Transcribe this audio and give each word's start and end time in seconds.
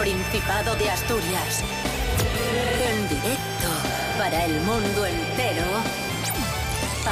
Principado 0.00 0.74
de 0.76 0.88
Asturias. 0.88 1.62
En 2.90 3.06
directo 3.06 3.68
para 4.16 4.46
el 4.46 4.58
mundo 4.62 5.04
entero. 5.04 5.62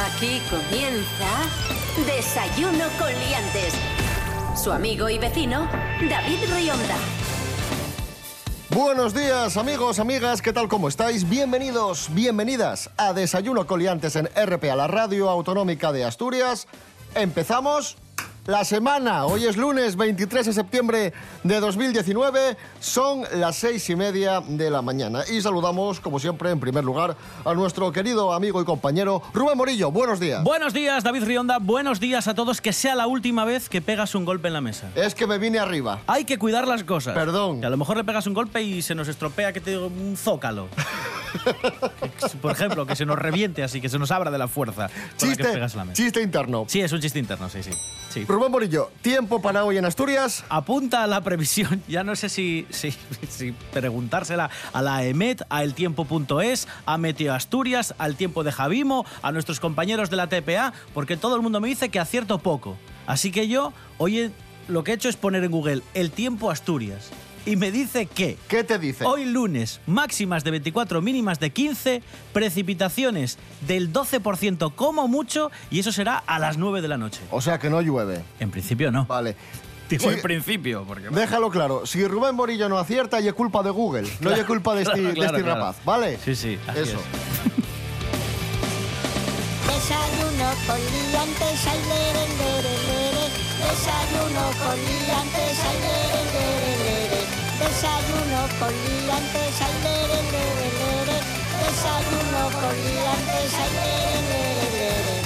Aquí 0.06 0.40
comienza 0.48 1.28
Desayuno 2.06 2.86
con 2.98 3.08
Liantes. 3.12 3.74
Su 4.56 4.72
amigo 4.72 5.10
y 5.10 5.18
vecino, 5.18 5.68
David 6.08 6.38
Rionda. 6.50 6.96
Buenos 8.70 9.12
días 9.12 9.58
amigos, 9.58 9.98
amigas, 9.98 10.40
¿qué 10.40 10.54
tal? 10.54 10.68
¿Cómo 10.68 10.88
estáis? 10.88 11.28
Bienvenidos, 11.28 12.08
bienvenidas 12.14 12.88
a 12.96 13.12
Desayuno 13.12 13.66
Coliantes 13.66 14.16
en 14.16 14.30
RP, 14.34 14.70
a 14.70 14.76
la 14.76 14.86
Radio 14.86 15.28
Autonómica 15.28 15.92
de 15.92 16.06
Asturias. 16.06 16.66
Empezamos 17.14 17.98
la 18.48 18.64
semana. 18.64 19.26
Hoy 19.26 19.44
es 19.44 19.58
lunes 19.58 19.94
23 19.94 20.46
de 20.46 20.52
septiembre 20.54 21.12
de 21.44 21.60
2019. 21.60 22.56
Son 22.80 23.22
las 23.34 23.56
seis 23.56 23.90
y 23.90 23.94
media 23.94 24.40
de 24.40 24.70
la 24.70 24.80
mañana. 24.80 25.20
Y 25.30 25.42
saludamos, 25.42 26.00
como 26.00 26.18
siempre, 26.18 26.50
en 26.50 26.58
primer 26.58 26.82
lugar, 26.82 27.14
a 27.44 27.52
nuestro 27.52 27.92
querido 27.92 28.32
amigo 28.32 28.62
y 28.62 28.64
compañero 28.64 29.22
Rubén 29.34 29.58
Morillo. 29.58 29.90
Buenos 29.90 30.18
días. 30.18 30.42
Buenos 30.42 30.72
días, 30.72 31.04
David 31.04 31.24
Rionda. 31.24 31.58
Buenos 31.58 32.00
días 32.00 32.26
a 32.26 32.34
todos. 32.34 32.62
Que 32.62 32.72
sea 32.72 32.94
la 32.94 33.06
última 33.06 33.44
vez 33.44 33.68
que 33.68 33.82
pegas 33.82 34.14
un 34.14 34.24
golpe 34.24 34.48
en 34.48 34.54
la 34.54 34.62
mesa. 34.62 34.88
Es 34.94 35.14
que 35.14 35.26
me 35.26 35.36
vine 35.36 35.58
arriba. 35.58 36.00
Hay 36.06 36.24
que 36.24 36.38
cuidar 36.38 36.66
las 36.66 36.84
cosas. 36.84 37.12
Perdón. 37.12 37.60
Que 37.60 37.66
a 37.66 37.70
lo 37.70 37.76
mejor 37.76 37.98
le 37.98 38.04
pegas 38.04 38.26
un 38.26 38.32
golpe 38.32 38.62
y 38.62 38.80
se 38.80 38.94
nos 38.94 39.08
estropea, 39.08 39.52
que 39.52 39.60
te 39.60 39.72
digo, 39.72 39.88
un 39.88 40.16
zócalo. 40.16 40.68
Por 42.42 42.52
ejemplo, 42.52 42.86
que 42.86 42.96
se 42.96 43.06
nos 43.06 43.18
reviente 43.18 43.62
así, 43.62 43.80
que 43.80 43.88
se 43.88 43.98
nos 43.98 44.10
abra 44.10 44.30
de 44.30 44.38
la 44.38 44.48
fuerza. 44.48 44.82
la 44.82 44.88
que 44.88 45.26
Chiste, 45.26 45.44
pegas 45.44 45.74
la 45.74 45.84
mesa. 45.84 46.02
chiste 46.02 46.22
interno. 46.22 46.64
Sí, 46.68 46.80
es 46.80 46.92
un 46.92 47.00
chiste 47.00 47.18
interno, 47.18 47.48
sí, 47.48 47.62
sí. 47.62 47.70
sí. 48.10 48.24
Rubén 48.26 48.50
Morillo, 48.50 48.90
tiempo 49.02 49.40
para 49.40 49.64
hoy 49.64 49.78
en 49.78 49.84
Asturias. 49.84 50.44
Apunta 50.48 51.04
a 51.04 51.06
la 51.06 51.20
previsión, 51.22 51.82
ya 51.88 52.04
no 52.04 52.16
sé 52.16 52.28
si, 52.28 52.66
si, 52.70 52.92
si 53.28 53.52
preguntársela 53.72 54.50
a 54.72 54.82
la 54.82 55.04
EMET, 55.04 55.42
a 55.48 55.62
eltiempo.es, 55.64 56.68
a 56.86 56.98
Meteo 56.98 57.34
Asturias, 57.34 57.94
al 57.98 58.16
tiempo 58.16 58.44
de 58.44 58.52
Javimo, 58.52 59.04
a 59.22 59.32
nuestros 59.32 59.60
compañeros 59.60 60.10
de 60.10 60.16
la 60.16 60.28
TPA, 60.28 60.72
porque 60.94 61.16
todo 61.16 61.36
el 61.36 61.42
mundo 61.42 61.60
me 61.60 61.68
dice 61.68 61.88
que 61.88 61.98
acierto 62.00 62.38
poco. 62.38 62.76
Así 63.06 63.30
que 63.30 63.48
yo, 63.48 63.72
hoy 63.98 64.32
lo 64.68 64.84
que 64.84 64.92
he 64.92 64.94
hecho 64.94 65.08
es 65.08 65.16
poner 65.16 65.42
en 65.44 65.50
Google 65.50 65.82
el 65.94 66.10
tiempo 66.10 66.50
Asturias. 66.50 67.10
Y 67.48 67.56
me 67.56 67.70
dice 67.70 68.06
que 68.06 68.36
¿Qué 68.48 68.62
te 68.64 68.78
dice? 68.78 69.04
Hoy 69.04 69.24
lunes, 69.24 69.80
máximas 69.86 70.44
de 70.44 70.50
24, 70.50 71.00
mínimas 71.00 71.40
de 71.40 71.50
15, 71.50 72.02
precipitaciones 72.32 73.38
del 73.66 73.92
12% 73.92 74.74
como 74.74 75.08
mucho, 75.08 75.50
y 75.70 75.80
eso 75.80 75.90
será 75.92 76.18
a 76.26 76.38
las 76.38 76.58
9 76.58 76.82
de 76.82 76.88
la 76.88 76.98
noche. 76.98 77.20
O 77.30 77.40
sea 77.40 77.58
que 77.58 77.70
no 77.70 77.80
llueve. 77.80 78.22
En 78.40 78.50
principio 78.50 78.90
no. 78.90 79.06
Vale. 79.06 79.34
Digo 79.88 80.02
Sí. 80.10 80.16
en 80.16 80.20
principio, 80.20 80.84
porque... 80.86 81.08
Déjalo 81.08 81.48
claro, 81.50 81.86
si 81.86 82.06
Rubén 82.06 82.34
Morillo 82.34 82.68
no 82.68 82.76
acierta, 82.76 83.20
y 83.22 83.28
es 83.28 83.32
culpa 83.32 83.62
de 83.62 83.70
Google, 83.70 84.06
no 84.20 84.30
es 84.30 84.44
culpa 84.44 84.74
de 84.74 84.82
este, 84.82 85.00
claro, 85.00 85.14
de 85.14 85.26
este 85.26 85.42
rapaz, 85.42 85.76
¿vale? 85.84 86.18
Sí, 86.22 86.34
sí, 86.36 86.58
así 86.66 86.80
Eso. 86.80 86.98
es. 86.98 86.98
Desayuno 89.66 90.50
con 90.66 90.76
liantes, 90.76 91.66
ay, 91.66 91.80
lere, 91.88 92.28
lere, 92.36 92.74
lere. 92.88 93.24
Desayuno 93.64 94.44
con 94.62 94.76
liantes, 94.76 95.58
ay, 95.64 95.78
lere, 95.80 96.22
lere. 96.34 96.77
Desayuno 97.58 98.40
con 98.58 98.72
liantes, 98.72 99.60
ay, 99.66 99.74
lere, 99.82 100.18
lere, 100.32 100.66
lere. 100.80 101.16
Desayuno 101.60 102.42
con 102.60 102.74
liantes, 102.86 103.54
ay, 103.62 103.70
lere, 103.74 104.20
lere, 104.30 104.78
lere. 104.78 105.18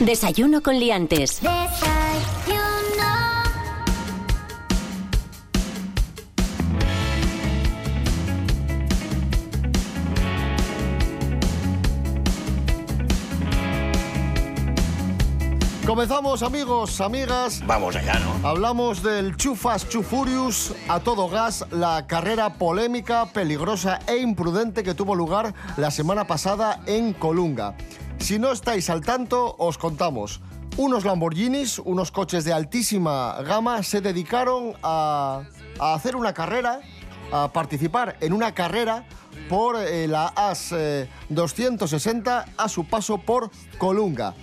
Desayuno 0.00 0.60
con 0.60 0.78
Liantes. 0.78 1.40
Desayuno. 1.40 2.73
Comenzamos, 15.86 16.42
amigos, 16.42 17.02
amigas. 17.02 17.62
Vamos 17.66 17.94
allá, 17.94 18.18
¿no? 18.18 18.48
Hablamos 18.48 19.02
del 19.02 19.36
Too 19.36 19.54
Furious, 19.54 20.74
a 20.88 21.00
todo 21.00 21.28
gas, 21.28 21.66
la 21.70 22.06
carrera 22.06 22.54
polémica, 22.54 23.26
peligrosa 23.26 23.98
e 24.06 24.16
imprudente 24.16 24.82
que 24.82 24.94
tuvo 24.94 25.14
lugar 25.14 25.52
la 25.76 25.90
semana 25.90 26.26
pasada 26.26 26.80
en 26.86 27.12
Colunga. 27.12 27.76
Si 28.16 28.38
no 28.38 28.50
estáis 28.50 28.88
al 28.88 29.02
tanto, 29.02 29.56
os 29.58 29.76
contamos. 29.76 30.40
Unos 30.78 31.04
Lamborghinis, 31.04 31.78
unos 31.78 32.10
coches 32.10 32.44
de 32.44 32.54
altísima 32.54 33.42
gama, 33.42 33.82
se 33.82 34.00
dedicaron 34.00 34.72
a, 34.82 35.42
a 35.78 35.94
hacer 35.94 36.16
una 36.16 36.32
carrera, 36.32 36.80
a 37.30 37.52
participar 37.52 38.16
en 38.22 38.32
una 38.32 38.54
carrera 38.54 39.04
por 39.48 39.76
eh, 39.76 40.08
la 40.08 40.28
AS 40.28 40.72
eh, 40.72 41.08
260 41.28 42.46
a 42.56 42.68
su 42.68 42.86
paso 42.86 43.18
por 43.18 43.50
Colunga. 43.78 44.34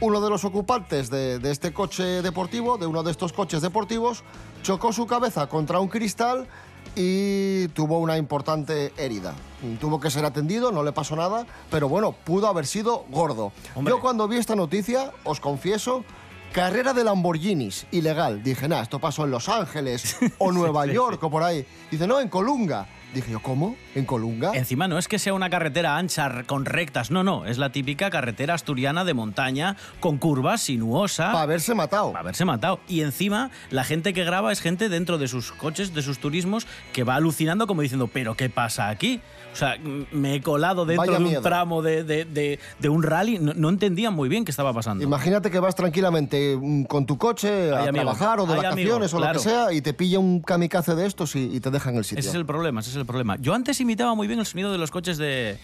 Uno 0.00 0.20
de 0.20 0.30
los 0.30 0.44
ocupantes 0.44 1.10
de, 1.10 1.38
de 1.38 1.50
este 1.50 1.72
coche 1.72 2.22
deportivo, 2.22 2.78
de 2.78 2.86
uno 2.86 3.02
de 3.02 3.10
estos 3.10 3.32
coches 3.32 3.60
deportivos, 3.60 4.24
chocó 4.62 4.92
su 4.92 5.06
cabeza 5.06 5.46
contra 5.46 5.78
un 5.78 5.88
cristal 5.88 6.48
y 6.96 7.68
tuvo 7.68 7.98
una 7.98 8.16
importante 8.16 8.92
herida. 8.96 9.34
Tuvo 9.80 10.00
que 10.00 10.10
ser 10.10 10.24
atendido, 10.24 10.72
no 10.72 10.82
le 10.82 10.92
pasó 10.92 11.16
nada, 11.16 11.46
pero 11.70 11.88
bueno, 11.88 12.12
pudo 12.12 12.48
haber 12.48 12.66
sido 12.66 13.04
gordo. 13.10 13.52
Hombre. 13.74 13.92
Yo 13.92 14.00
cuando 14.00 14.26
vi 14.26 14.38
esta 14.38 14.56
noticia, 14.56 15.12
os 15.24 15.38
confieso, 15.38 16.04
carrera 16.52 16.92
de 16.92 17.04
Lamborghinis, 17.04 17.86
ilegal. 17.90 18.42
Dije, 18.42 18.68
nada, 18.68 18.82
esto 18.82 18.98
pasó 18.98 19.24
en 19.24 19.30
Los 19.30 19.48
Ángeles 19.48 20.16
o 20.38 20.50
Nueva 20.50 20.86
York 20.86 21.22
o 21.22 21.30
por 21.30 21.42
ahí. 21.42 21.66
Dice, 21.90 22.06
no, 22.06 22.20
en 22.20 22.28
Colunga. 22.28 22.86
Dije 23.14 23.32
yo, 23.32 23.40
¿cómo? 23.40 23.74
¿En 23.96 24.04
Colunga? 24.04 24.52
Encima 24.54 24.86
no 24.86 24.96
es 24.96 25.08
que 25.08 25.18
sea 25.18 25.34
una 25.34 25.50
carretera 25.50 25.96
ancha 25.96 26.44
con 26.46 26.64
rectas, 26.64 27.10
no, 27.10 27.24
no, 27.24 27.44
es 27.44 27.58
la 27.58 27.70
típica 27.72 28.08
carretera 28.08 28.54
asturiana 28.54 29.04
de 29.04 29.14
montaña 29.14 29.76
con 29.98 30.16
curvas, 30.18 30.62
sinuosa. 30.62 31.26
Para 31.32 31.42
haberse 31.42 31.74
matado. 31.74 32.12
para 32.12 32.20
haberse 32.20 32.44
matado. 32.44 32.78
Y 32.86 33.00
encima, 33.00 33.50
la 33.70 33.82
gente 33.82 34.12
que 34.12 34.22
graba 34.24 34.52
es 34.52 34.60
gente 34.60 34.88
dentro 34.88 35.18
de 35.18 35.26
sus 35.26 35.50
coches, 35.50 35.92
de 35.92 36.02
sus 36.02 36.20
turismos, 36.20 36.66
que 36.92 37.02
va 37.02 37.16
alucinando 37.16 37.66
como 37.66 37.82
diciendo, 37.82 38.08
¿pero 38.12 38.36
qué 38.36 38.48
pasa 38.48 38.88
aquí? 38.88 39.20
O 39.52 39.56
sea, 39.56 39.76
me 40.12 40.36
he 40.36 40.40
colado 40.42 40.86
dentro 40.86 41.06
Vaya 41.06 41.18
de 41.18 41.24
un 41.24 41.28
miedo. 41.30 41.42
tramo 41.42 41.82
de, 41.82 42.04
de- 42.04 42.24
de- 42.24 42.60
de 42.78 42.88
un 42.88 43.02
rally. 43.02 43.40
No, 43.40 43.52
no 43.54 43.68
entendía 43.70 44.12
muy 44.12 44.28
bien 44.28 44.44
qué 44.44 44.52
estaba 44.52 44.72
pasando. 44.72 45.02
Imagínate 45.02 45.50
que 45.50 45.58
vas 45.58 45.74
tranquilamente 45.74 46.56
mm, 46.56 46.84
con 46.84 47.04
tu 47.04 47.18
coche 47.18 47.72
a 47.72 47.80
Ay, 47.82 47.88
amigo. 47.88 48.04
trabajar 48.04 48.38
o 48.38 48.46
de 48.46 48.52
Ay, 48.54 48.58
vacaciones 48.62 49.12
o 49.12 49.18
lo 49.18 49.32
que 49.32 49.38
sea 49.40 49.72
y 49.72 49.80
te 49.80 49.92
pilla 49.92 50.20
un 50.20 50.40
kamikaze 50.40 50.94
de 50.94 51.04
estos 51.06 51.34
y, 51.34 51.56
y 51.56 51.58
te 51.58 51.72
dejan 51.72 51.96
el 51.96 52.04
sitio. 52.04 52.20
Ese 52.20 52.28
es 52.28 52.34
el 52.36 52.46
problema, 52.46 52.78
ese 52.80 52.90
es 52.90 52.96
el 52.96 52.99
problema. 53.06 53.36
Yo 53.40 53.54
antes 53.54 53.80
imitaba 53.80 54.14
muy 54.14 54.26
bien 54.26 54.40
el 54.40 54.46
sonido 54.46 54.72
de 54.72 54.78
los 54.78 54.90
coches 54.90 55.18
de, 55.18 55.58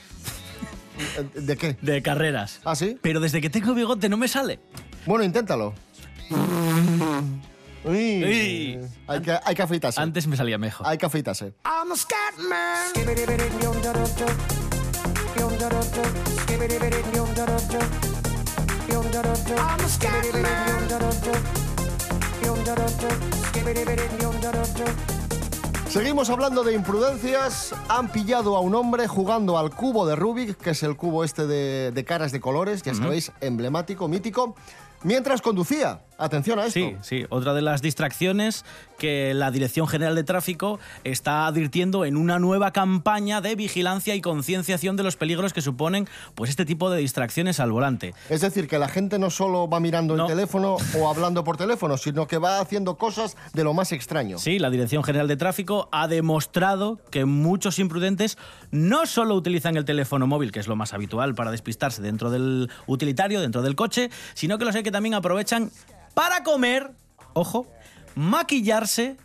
¿De 1.34 1.56
qué? 1.56 1.76
de 1.80 2.02
carreras. 2.02 2.60
¿Ah, 2.64 2.74
sí? 2.74 2.98
Pero 3.02 3.20
desde 3.20 3.40
que 3.40 3.50
tengo 3.50 3.74
bigote 3.74 4.08
no 4.08 4.16
me 4.16 4.28
sale. 4.28 4.58
Bueno, 5.04 5.24
inténtalo. 5.24 5.74
Uy. 7.84 8.24
Uy. 8.24 8.78
Hay, 9.06 9.20
que, 9.20 9.38
hay 9.44 9.54
que 9.54 9.62
afeitarse. 9.62 10.00
Antes 10.00 10.26
me 10.26 10.36
salía 10.36 10.58
mejor. 10.58 10.86
Hay 10.86 10.98
que 10.98 11.06
afeitarse. 11.06 11.54
I'm 11.64 11.92
a 11.92 11.96
scat 11.96 12.38
man. 12.38 12.92
I'm 19.58 19.80
a 19.80 19.86
Seguimos 25.88 26.30
hablando 26.30 26.64
de 26.64 26.74
imprudencias. 26.74 27.74
Han 27.88 28.10
pillado 28.10 28.56
a 28.56 28.60
un 28.60 28.74
hombre 28.74 29.06
jugando 29.06 29.56
al 29.56 29.70
cubo 29.70 30.06
de 30.06 30.16
Rubik, 30.16 30.56
que 30.56 30.70
es 30.70 30.82
el 30.82 30.96
cubo 30.96 31.24
este 31.24 31.46
de, 31.46 31.92
de 31.92 32.04
caras 32.04 32.32
de 32.32 32.40
colores, 32.40 32.82
ya 32.82 32.94
sabéis, 32.94 33.32
emblemático, 33.40 34.08
mítico, 34.08 34.56
mientras 35.02 35.40
conducía. 35.40 36.00
Atención 36.18 36.58
a 36.58 36.66
esto. 36.66 36.80
Sí, 36.80 36.96
sí. 37.02 37.26
Otra 37.28 37.52
de 37.52 37.62
las 37.62 37.82
distracciones 37.82 38.64
que 38.98 39.34
la 39.34 39.50
Dirección 39.50 39.86
General 39.86 40.14
de 40.14 40.24
Tráfico 40.24 40.78
está 41.04 41.46
advirtiendo 41.46 42.04
en 42.06 42.16
una 42.16 42.38
nueva 42.38 42.72
campaña 42.72 43.40
de 43.42 43.54
vigilancia 43.54 44.14
y 44.14 44.22
concienciación 44.22 44.96
de 44.96 45.02
los 45.02 45.16
peligros 45.16 45.52
que 45.52 45.60
suponen 45.60 46.08
pues 46.34 46.48
este 46.48 46.64
tipo 46.64 46.88
de 46.90 46.98
distracciones 47.00 47.60
al 47.60 47.70
volante. 47.72 48.14
Es 48.30 48.40
decir, 48.40 48.66
que 48.68 48.78
la 48.78 48.88
gente 48.88 49.18
no 49.18 49.28
solo 49.28 49.68
va 49.68 49.78
mirando 49.80 50.16
No. 50.16 50.24
el 50.24 50.30
teléfono 50.30 50.76
o 50.98 51.08
hablando 51.10 51.44
por 51.44 51.58
teléfono, 51.58 51.98
sino 51.98 52.26
que 52.26 52.38
va 52.38 52.60
haciendo 52.60 52.96
cosas 52.96 53.36
de 53.52 53.64
lo 53.64 53.74
más 53.74 53.92
extraño. 53.92 54.38
Sí, 54.38 54.58
la 54.58 54.70
Dirección 54.70 55.04
General 55.04 55.28
de 55.28 55.36
Tráfico 55.36 55.88
ha 55.92 56.08
demostrado 56.08 56.98
que 57.10 57.26
muchos 57.26 57.78
imprudentes 57.78 58.38
no 58.70 59.04
solo 59.04 59.34
utilizan 59.34 59.76
el 59.76 59.84
teléfono 59.84 60.26
móvil, 60.26 60.52
que 60.52 60.60
es 60.60 60.66
lo 60.68 60.76
más 60.76 60.94
habitual 60.94 61.34
para 61.34 61.50
despistarse 61.50 62.00
dentro 62.00 62.30
del 62.30 62.70
utilitario, 62.86 63.40
dentro 63.42 63.60
del 63.60 63.76
coche, 63.76 64.08
sino 64.34 64.56
que 64.56 64.64
los 64.64 64.74
hay 64.74 64.82
que 64.82 64.90
también 64.90 65.14
aprovechan 65.14 65.70
para 66.16 66.42
comer, 66.42 66.92
ojo, 67.34 67.66
maquillarse 68.14 69.18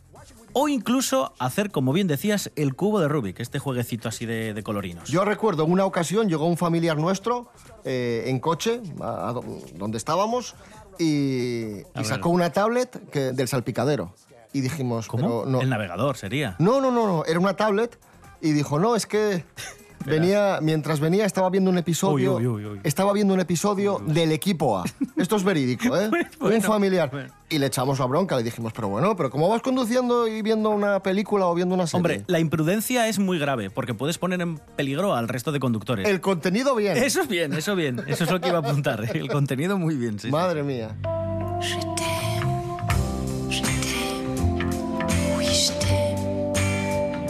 o 0.51 0.67
incluso 0.67 1.33
hacer, 1.39 1.71
como 1.71 1.93
bien 1.93 2.07
decías, 2.07 2.51
el 2.57 2.75
cubo 2.75 2.99
de 2.99 3.07
Rubik, 3.07 3.39
este 3.39 3.59
jueguecito 3.59 4.09
así 4.09 4.25
de, 4.25 4.53
de 4.53 4.61
colorinos. 4.63 5.07
Yo 5.07 5.23
recuerdo 5.23 5.63
en 5.63 5.71
una 5.71 5.85
ocasión 5.85 6.27
llegó 6.27 6.45
un 6.47 6.57
familiar 6.57 6.97
nuestro 6.97 7.49
eh, 7.85 8.25
en 8.27 8.39
coche, 8.41 8.81
a- 8.99 9.29
a 9.29 9.31
do- 9.31 9.45
donde 9.75 9.97
estábamos, 9.97 10.55
y, 10.99 11.77
sacó 12.03 12.27
una 12.27 12.51
tablet 12.51 13.09
que- 13.09 13.31
del 13.31 13.47
salpicadero. 13.47 14.13
y 14.51 14.59
dijimos, 14.59 15.07
¿Cómo? 15.07 15.43
pero 15.43 15.45
no. 15.49 15.61
El 15.61 15.69
navegador 15.69 16.17
sería. 16.17 16.57
No, 16.59 16.81
no, 16.81 16.91
no, 16.91 17.07
no, 17.07 17.23
era 17.23 17.39
una 17.39 17.55
tablet 17.55 17.97
y 18.41 18.51
dijo, 18.51 18.79
no, 18.79 18.97
es 18.97 19.05
que 19.05 19.45
venía, 20.05 20.59
mientras 20.61 20.99
venía 20.99 21.25
estaba 21.25 21.49
viendo 21.49 21.69
un 21.69 21.77
episodio, 21.77 22.35
Uy, 22.35 22.47
uy, 22.47 22.65
uy, 22.65 22.71
uy. 22.73 22.79
estaba 22.83 23.13
viendo 23.13 23.33
un 23.33 23.39
episodio 23.39 24.01
del 24.05 24.31
equipo 24.31 24.77
A. 24.79 24.83
Esto 25.17 25.35
es 25.35 25.43
verídico, 25.43 25.95
¿eh? 25.97 26.09
Bueno, 26.39 26.55
un 26.57 26.61
familiar. 26.61 27.09
bueno. 27.11 27.29
Y 27.49 27.57
le 27.59 27.65
echamos 27.65 27.99
la 27.99 28.05
bronca, 28.05 28.37
le 28.37 28.43
dijimos, 28.43 28.71
pero 28.73 28.87
bueno, 28.87 29.15
pero 29.17 29.29
¿cómo 29.29 29.49
vas 29.49 29.61
conduciendo 29.61 30.27
y 30.27 30.41
viendo 30.41 30.69
una 30.69 31.01
película 31.03 31.47
o 31.47 31.53
viendo 31.53 31.75
una 31.75 31.85
serie? 31.85 31.97
Hombre, 31.99 32.23
la 32.27 32.39
imprudencia 32.39 33.07
es 33.09 33.19
muy 33.19 33.37
grave 33.39 33.69
porque 33.69 33.93
puedes 33.93 34.17
poner 34.17 34.39
en 34.41 34.57
peligro 34.57 35.15
al 35.15 35.27
resto 35.27 35.51
de 35.51 35.59
conductores. 35.59 36.07
el 36.07 36.21
contenido 36.21 36.75
bien. 36.75 36.95
Eso 36.97 37.21
es 37.21 37.27
bien, 37.27 37.53
eso 37.53 37.75
bien. 37.75 38.01
Eso 38.07 38.23
es 38.23 38.31
lo 38.31 38.39
que 38.39 38.47
iba 38.47 38.59
a 38.59 38.61
apuntar. 38.61 39.05
El 39.15 39.27
contenido 39.29 39.77
muy 39.77 39.95
bien, 39.95 40.13
sí. 40.19 40.27
sí. 40.27 40.31
Madre 40.31 40.63
mía. 40.63 40.95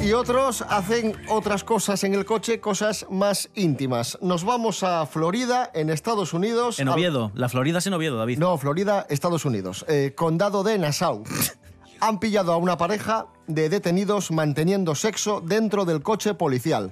Y 0.03 0.13
otros 0.13 0.63
hacen 0.68 1.15
otras 1.30 1.63
cosas 1.63 2.03
en 2.03 2.15
el 2.15 2.25
coche, 2.25 2.59
cosas 2.59 3.06
más 3.09 3.50
íntimas. 3.53 4.18
Nos 4.21 4.44
vamos 4.44 4.81
a 4.83 5.06
Florida, 5.06 5.69
en 5.75 5.89
Estados 5.92 6.33
Unidos. 6.33 6.80
En 6.80 6.88
al- 6.88 6.95
Oviedo. 6.95 7.31
La 7.36 7.50
Florida 7.50 7.77
es 7.77 7.88
en 7.88 7.94
Oviedo, 7.94 8.18
David. 8.18 8.39
No, 8.39 8.57
Florida, 8.57 9.06
Estados 9.09 9.45
Unidos. 9.45 9.86
Eh, 9.88 10.13
condado 10.15 10.63
de 10.63 10.77
Nassau. 10.80 11.24
Han 12.00 12.19
pillado 12.19 12.51
a 12.51 12.57
una 12.57 12.77
pareja 12.77 13.27
de 13.45 13.69
detenidos 13.69 14.31
manteniendo 14.31 14.95
sexo 14.95 15.39
dentro 15.39 15.86
del 15.86 16.01
coche 16.01 16.33
policial. 16.33 16.92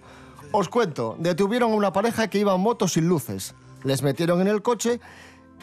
Os 0.52 0.70
cuento, 0.70 1.16
detuvieron 1.20 1.72
a 1.72 1.76
una 1.76 1.92
pareja 1.92 2.28
que 2.28 2.38
iba 2.38 2.54
en 2.54 2.62
moto 2.62 2.88
sin 2.88 3.08
luces. 3.08 3.56
Les 3.84 4.04
metieron 4.04 4.40
en 4.42 4.48
el 4.48 4.62
coche 4.62 5.00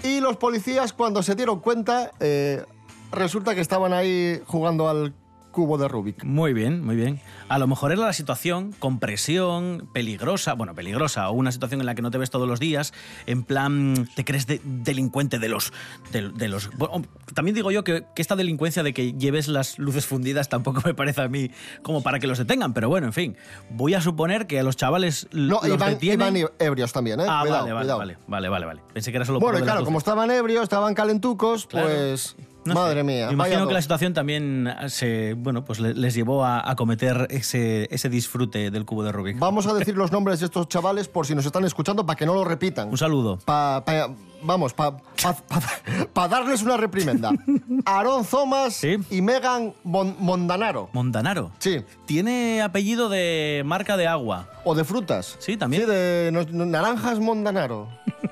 y 0.03 0.19
los 0.21 0.37
policías 0.37 0.93
cuando 0.93 1.23
se 1.23 1.37
dieron 1.37 1.61
cuenta, 1.61 2.11
eh, 2.19 2.65
resulta 3.13 3.55
que 3.55 3.61
estaban 3.61 3.93
ahí 3.93 4.43
jugando 4.47 4.89
al 4.89 5.15
cubo 5.57 5.79
de 5.79 5.89
Rubik. 5.89 6.23
Muy 6.23 6.53
bien, 6.53 6.85
muy 6.85 6.97
bien. 6.97 7.19
A 7.49 7.59
lo 7.59 7.67
mejor 7.67 7.91
era 7.91 8.03
la 8.03 8.13
situación 8.13 8.75
con 8.79 8.99
presión, 8.99 9.89
peligrosa, 9.95 10.53
bueno, 10.53 10.75
peligrosa, 10.75 11.31
o 11.31 11.33
una 11.33 11.51
situación 11.51 11.81
en 11.81 11.87
la 11.87 11.95
que 11.95 12.03
no 12.03 12.11
te 12.11 12.19
ves 12.19 12.29
todos 12.29 12.47
los 12.47 12.61
días, 12.61 12.93
en 13.25 13.43
plan, 13.43 14.07
te 14.15 14.23
crees 14.27 14.47
de- 14.47 14.61
delincuente 14.63 15.39
de 15.39 15.49
los... 15.49 15.73
De, 16.13 16.29
de 16.29 16.49
los 16.49 16.69
bueno, 16.77 17.07
también 17.35 17.55
digo 17.55 17.71
yo 17.71 17.85
que, 17.85 18.05
que 18.15 18.21
esta 18.21 18.37
delincuencia 18.37 18.83
de 18.83 18.93
que 18.93 19.15
lleves 19.15 19.49
las 19.49 19.79
luces 19.79 20.05
fundidas 20.05 20.51
tampoco 20.51 20.83
me 20.85 20.93
parece 20.93 21.23
a 21.23 21.29
mí 21.29 21.51
como 21.83 22.03
para 22.03 22.19
que 22.19 22.27
los 22.27 22.37
detengan, 22.37 22.75
pero 22.75 22.91
bueno, 22.91 23.07
en 23.07 23.15
fin, 23.15 23.37
voy 23.71 23.95
a 23.95 24.03
suponer 24.03 24.47
que 24.47 24.61
a 24.61 24.63
los 24.63 24.77
chavales 24.77 25.27
No, 25.33 25.61
los 25.63 25.67
iban, 25.69 25.91
detienen... 25.95 26.37
iban 26.37 26.51
ebrios 26.59 26.93
también, 26.93 27.21
¿eh? 27.21 27.25
Ah, 27.27 27.41
Cuidado, 27.41 27.63
vale, 27.63 27.73
vale, 27.73 27.85
cuidado. 27.85 27.99
vale, 27.99 28.19
vale, 28.29 28.49
vale, 28.51 28.67
vale. 28.67 28.81
Pensé 28.93 29.11
que 29.11 29.17
era 29.17 29.25
solo 29.25 29.41
Bueno, 29.41 29.59
y 29.59 29.63
claro, 29.63 29.85
como 29.87 29.97
estaban 29.97 30.31
ebrios, 30.31 30.65
estaban 30.65 30.93
calentucos, 30.95 31.67
Claro. 31.67 31.87
pues... 31.89 32.37
No 32.67 32.75
sé. 32.75 32.79
madre 32.81 33.05
mía. 33.05 33.29
Imagino 33.31 33.67
que 33.67 33.75
la 33.75 33.83
situación 33.83 34.15
también 34.15 34.69
se, 34.89 35.35
bueno, 35.35 35.65
pues 35.65 35.81
le- 35.81 35.95
les 35.95 36.15
llevó 36.15 36.45
a, 36.45 36.69
a 36.71 36.77
cometer 36.77 37.27
ese, 37.31 37.89
ese 37.91 38.09
disfrute 38.09 38.71
del 38.71 38.85
cubo 38.85 39.03
de 39.03 39.13
Rubik. 39.13 39.39
Vamos 39.39 39.67
a 39.67 39.75
decir 39.75 39.97
los 39.97 40.13
nombres 40.13 40.41
de 40.41 40.47
estos 40.47 40.69
chavales 40.69 41.09
por 41.09 41.27
si 41.27 41.35
nos 41.35 41.47
están 41.47 41.65
escuchando 41.65 42.05
para 42.07 42.17
que 42.17 42.27
no 42.27 42.35
lo 42.35 42.45
repitan. 42.45 42.89
Un 42.89 42.99
saludo. 42.99 43.39
Pa- 43.45 43.83
pa- 43.85 44.09
vamos, 44.43 44.75
para 44.75 46.29
darles 46.29 46.63
una 46.63 46.77
reprimenda. 46.77 47.31
Aaron 47.85 48.25
Thomas 48.25 48.75
Sí. 48.75 48.97
y 49.11 49.23
Megan 49.23 49.73
Mon- 49.85 50.17
Mondanaro. 50.19 50.89
Mondanaro. 50.93 51.51
Sí. 51.59 51.83
Tiene 52.07 52.63
apellido 52.63 53.09
de 53.09 53.63
marca 53.65 53.97
de 53.97 54.07
agua. 54.07 54.49
O 54.65 54.75
de 54.75 54.85
frutas. 54.85 55.37
Sí, 55.39 55.57
también. 55.57 55.83
Sí, 55.85 55.89
de 55.91 56.31
no- 56.33 56.67
naranjas 56.67 57.19
Mondanaro. 57.21 57.89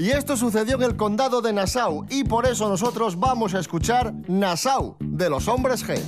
Y 0.00 0.12
esto 0.12 0.34
sucedió 0.34 0.76
en 0.76 0.82
el 0.84 0.96
condado 0.96 1.42
de 1.42 1.52
Nassau 1.52 2.06
y 2.08 2.24
por 2.24 2.46
eso 2.46 2.66
nosotros 2.70 3.20
vamos 3.20 3.52
a 3.52 3.58
escuchar 3.58 4.14
Nassau 4.28 4.96
de 4.98 5.28
los 5.28 5.46
hombres 5.46 5.86
G. 5.86 6.00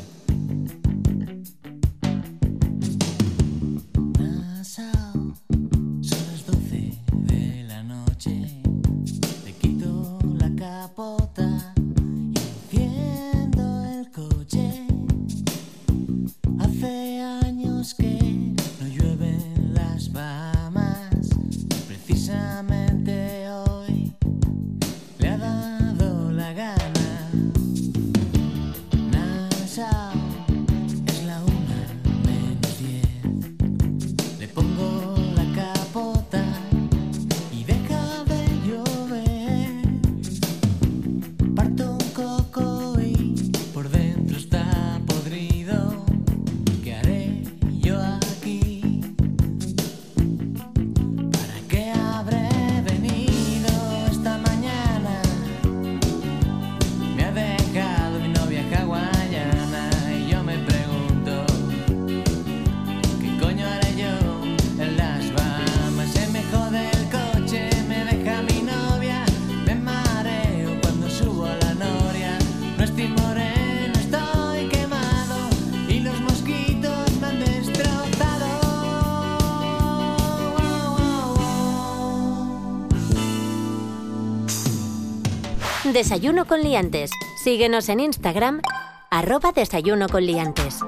Desayuno 85.92 86.46
con 86.46 86.62
liantes. 86.62 87.10
Síguenos 87.36 87.90
en 87.90 88.00
Instagram, 88.00 88.62
arroba 89.10 89.52
desayuno 89.52 90.08
con 90.08 90.24
liantes. 90.24 90.78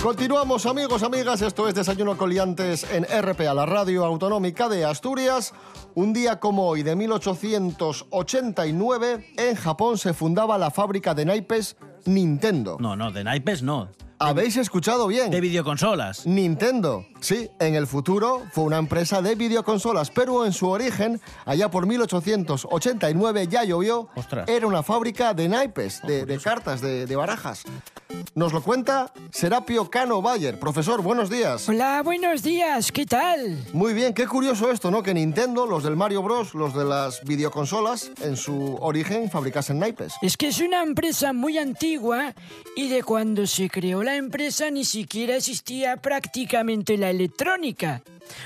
Continuamos 0.00 0.66
amigos, 0.66 1.02
amigas, 1.02 1.42
esto 1.42 1.68
es 1.68 1.74
Desayuno 1.74 2.16
Coliantes 2.16 2.86
en 2.92 3.04
RPA, 3.04 3.54
la 3.54 3.66
radio 3.66 4.04
autonómica 4.04 4.68
de 4.68 4.84
Asturias. 4.84 5.52
Un 5.96 6.12
día 6.12 6.38
como 6.40 6.68
hoy 6.68 6.82
de 6.82 6.94
1889, 6.94 9.32
en 9.38 9.56
Japón 9.56 9.96
se 9.96 10.12
fundaba 10.12 10.58
la 10.58 10.70
fábrica 10.70 11.14
de 11.14 11.24
naipes 11.24 11.78
Nintendo. 12.04 12.76
No, 12.78 12.96
no, 12.96 13.10
de 13.10 13.24
naipes 13.24 13.62
no. 13.62 13.88
¿Habéis 14.18 14.56
escuchado 14.56 15.06
bien? 15.08 15.30
De 15.30 15.42
videoconsolas. 15.42 16.26
Nintendo. 16.26 17.04
Sí, 17.20 17.50
en 17.60 17.74
el 17.74 17.86
futuro 17.86 18.42
fue 18.52 18.64
una 18.64 18.78
empresa 18.78 19.20
de 19.20 19.34
videoconsolas, 19.34 20.10
pero 20.10 20.46
en 20.46 20.54
su 20.54 20.68
origen, 20.68 21.20
allá 21.44 21.70
por 21.70 21.86
1889, 21.86 23.46
ya 23.48 23.64
llovió, 23.64 24.08
Ostras. 24.16 24.48
era 24.48 24.66
una 24.66 24.82
fábrica 24.82 25.34
de 25.34 25.48
naipes, 25.50 26.00
de, 26.02 26.24
de 26.24 26.38
cartas, 26.38 26.80
de, 26.80 27.04
de 27.06 27.16
barajas. 27.16 27.64
Nos 28.34 28.52
lo 28.54 28.62
cuenta 28.62 29.12
Serapio 29.30 29.90
Cano 29.90 30.22
Bayer. 30.22 30.58
Profesor, 30.58 31.02
buenos 31.02 31.28
días. 31.28 31.68
Hola, 31.68 32.02
buenos 32.02 32.42
días, 32.42 32.92
¿qué 32.92 33.04
tal? 33.04 33.58
Muy 33.74 33.92
bien, 33.92 34.14
qué 34.14 34.26
curioso 34.26 34.70
esto, 34.70 34.90
¿no? 34.90 35.02
Que 35.02 35.12
Nintendo, 35.12 35.66
los 35.66 35.82
del 35.84 35.96
Mario 35.96 36.22
Bros, 36.22 36.54
los 36.54 36.74
de 36.74 36.84
las 36.84 37.22
videoconsolas, 37.24 38.10
en 38.22 38.36
su 38.36 38.76
origen 38.80 39.30
fabricasen 39.30 39.78
naipes. 39.78 40.14
Es 40.22 40.36
que 40.38 40.48
es 40.48 40.60
una 40.60 40.82
empresa 40.82 41.32
muy 41.34 41.58
antigua 41.58 42.34
y 42.76 42.88
de 42.88 43.02
cuando 43.02 43.46
se 43.46 43.68
creó 43.68 44.02
la 44.06 44.14
empresa 44.14 44.70
ni 44.70 44.84
siquiera 44.84 45.34
existía 45.34 45.96
prácticamente 45.96 46.96
la 46.96 47.10
electrónica. 47.10 48.02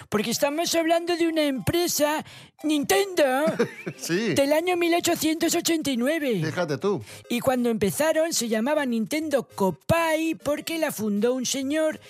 Porque 0.09 0.31
estamos 0.31 0.75
hablando 0.75 1.15
de 1.17 1.29
una 1.29 1.43
empresa 1.43 2.25
Nintendo 2.63 3.25
Sí, 3.99 4.33
del 4.35 4.55
año 4.55 4.79
1889. 4.79 6.43
fíjate 6.47 6.79
tú. 6.79 7.03
Y 7.29 7.41
cuando 7.41 7.69
empezaron 7.69 8.33
se 8.33 8.49
llamaba 8.49 8.87
Nintendo 8.87 9.43
Copai 9.43 10.35
porque 10.35 10.79
la 10.79 10.93
fundó 10.93 11.35
un 11.35 11.45
señor 11.45 12.01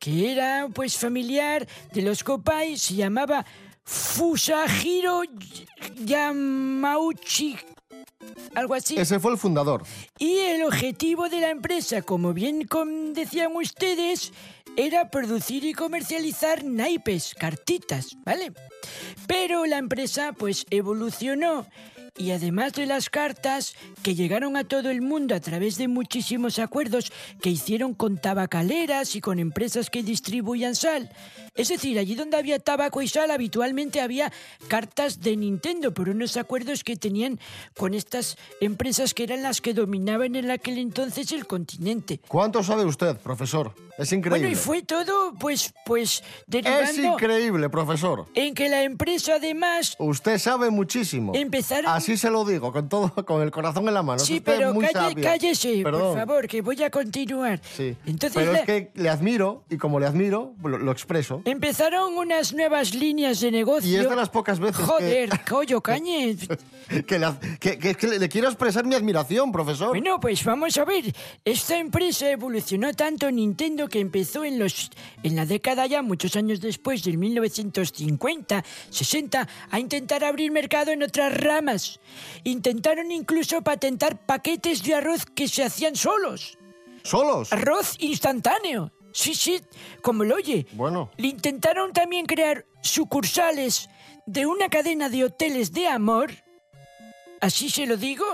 que 0.00 0.32
era 0.32 0.68
pues 0.74 0.96
familiar 0.96 1.64
de 1.92 2.02
los 2.02 2.24
Copai, 2.24 2.76
se 2.76 2.94
llamaba 2.94 3.46
Fusajiro 3.84 5.22
Yamauchi, 6.04 7.56
algo 8.54 8.74
así. 8.74 8.96
Ese 8.96 9.20
fue 9.20 9.32
el 9.32 9.38
fundador. 9.38 9.82
Y 10.18 10.38
el 10.38 10.62
objetivo 10.64 11.28
de 11.28 11.40
la 11.40 11.50
empresa, 11.50 12.02
como 12.02 12.32
bien 12.32 12.68
decían 13.14 13.54
ustedes, 13.54 14.32
era 14.76 15.10
producir 15.10 15.64
y 15.64 15.72
comercializar 15.72 16.64
naipes, 16.64 17.34
cartitas, 17.34 18.16
¿vale? 18.24 18.52
Pero 19.26 19.66
la 19.66 19.78
empresa 19.78 20.32
pues 20.32 20.66
evolucionó 20.70 21.66
y 22.18 22.30
además 22.30 22.72
de 22.72 22.86
las 22.86 23.10
cartas 23.10 23.74
que 24.02 24.14
llegaron 24.14 24.56
a 24.56 24.64
todo 24.64 24.90
el 24.90 25.02
mundo 25.02 25.34
a 25.34 25.40
través 25.40 25.76
de 25.78 25.88
muchísimos 25.88 26.58
acuerdos 26.58 27.12
que 27.42 27.50
hicieron 27.50 27.94
con 27.94 28.18
tabacaleras 28.18 29.16
y 29.16 29.20
con 29.20 29.38
empresas 29.38 29.90
que 29.90 30.02
distribuían 30.02 30.74
sal, 30.74 31.10
es 31.54 31.68
decir, 31.68 31.98
allí 31.98 32.14
donde 32.14 32.36
había 32.36 32.58
tabaco 32.58 33.02
y 33.02 33.08
sal 33.08 33.30
habitualmente 33.30 34.00
había 34.00 34.32
cartas 34.68 35.20
de 35.20 35.36
Nintendo 35.36 35.92
por 35.94 36.08
unos 36.08 36.36
acuerdos 36.36 36.84
que 36.84 36.96
tenían 36.96 37.38
con 37.76 37.94
estas 37.94 38.36
empresas 38.60 39.14
que 39.14 39.24
eran 39.24 39.42
las 39.42 39.60
que 39.60 39.74
dominaban 39.74 40.36
en 40.36 40.50
aquel 40.50 40.78
entonces 40.78 41.32
el 41.32 41.46
continente. 41.46 42.20
¿Cuánto 42.28 42.62
sabe 42.62 42.84
usted, 42.84 43.16
profesor? 43.18 43.74
Es 43.98 44.12
increíble. 44.12 44.40
Bueno, 44.40 44.52
y 44.52 44.54
fue 44.54 44.82
todo, 44.82 45.32
pues, 45.38 45.72
pues, 45.86 46.22
Es 46.52 46.98
increíble, 46.98 47.70
profesor. 47.70 48.26
en 48.34 48.54
que 48.54 48.68
la 48.68 48.82
empresa 48.82 49.36
además... 49.36 49.96
Usted 49.98 50.38
sabe 50.38 50.68
muchísimo. 50.70 51.32
Empezaron- 51.34 51.90
Así 52.06 52.16
se 52.16 52.30
lo 52.30 52.44
digo, 52.44 52.70
con 52.72 52.88
todo, 52.88 53.12
con 53.26 53.42
el 53.42 53.50
corazón 53.50 53.88
en 53.88 53.94
la 53.94 54.02
mano. 54.04 54.20
Sí, 54.20 54.38
pero 54.40 54.72
muy 54.72 54.86
calle- 54.86 55.20
cállese, 55.20 55.80
Perdón. 55.82 56.02
por 56.16 56.18
favor, 56.18 56.46
que 56.46 56.62
voy 56.62 56.80
a 56.84 56.88
continuar. 56.90 57.60
Sí. 57.76 57.96
Entonces 58.06 58.32
pero 58.38 58.52
la- 58.52 58.58
es 58.60 58.64
que 58.64 58.90
le 58.94 59.08
admiro 59.08 59.64
y 59.68 59.76
como 59.76 59.98
le 59.98 60.06
admiro, 60.06 60.54
lo, 60.62 60.78
lo 60.78 60.92
expreso. 60.92 61.42
empezaron 61.44 62.14
unas 62.16 62.52
nuevas 62.52 62.94
líneas 62.94 63.40
de 63.40 63.50
negocio. 63.50 63.90
Y 63.90 63.96
es 63.96 64.08
de 64.08 64.14
las 64.14 64.28
pocas 64.30 64.60
veces 64.60 64.76
que- 64.78 64.84
Joder, 64.84 65.30
coño, 65.48 65.80
cañe. 65.80 66.36
que, 67.08 67.18
le, 67.18 67.26
que- 67.58 67.78
que- 67.78 67.94
que 67.96 68.06
le 68.06 68.28
quiero 68.28 68.46
expresar 68.48 68.84
mi 68.84 68.94
admiración, 68.94 69.50
profesor. 69.50 69.88
Bueno, 69.88 70.20
pues 70.20 70.44
vamos 70.44 70.76
a 70.78 70.84
ver. 70.84 71.12
Esta 71.44 71.76
empresa 71.76 72.30
evolucionó 72.30 72.92
tanto 72.94 73.28
Nintendo 73.32 73.88
que 73.88 73.98
empezó 73.98 74.44
en 74.44 74.60
los 74.60 74.90
en 75.24 75.34
la 75.34 75.44
década 75.44 75.86
ya 75.86 76.02
muchos 76.02 76.36
años 76.36 76.60
después 76.60 77.02
del 77.02 77.18
1950, 77.18 78.64
60 78.90 79.48
a 79.70 79.80
intentar 79.80 80.22
abrir 80.22 80.52
mercado 80.52 80.92
en 80.92 81.02
otras 81.02 81.36
ramas. 81.36 81.95
Intentaron 82.44 83.10
incluso 83.10 83.62
patentar 83.62 84.24
paquetes 84.24 84.82
de 84.82 84.94
arroz 84.94 85.24
que 85.26 85.48
se 85.48 85.64
hacían 85.64 85.96
solos. 85.96 86.58
¿Solos? 87.02 87.52
Arroz 87.52 87.96
instantáneo. 87.98 88.92
Sí, 89.12 89.34
sí, 89.34 89.60
como 90.02 90.24
lo 90.24 90.36
oye. 90.36 90.66
Bueno. 90.72 91.10
Le 91.16 91.28
intentaron 91.28 91.92
también 91.92 92.26
crear 92.26 92.66
sucursales 92.82 93.88
de 94.26 94.44
una 94.44 94.68
cadena 94.68 95.08
de 95.08 95.24
hoteles 95.24 95.72
de 95.72 95.86
amor. 95.88 96.32
Así 97.40 97.70
se 97.70 97.86
lo 97.86 97.96
digo. 97.96 98.24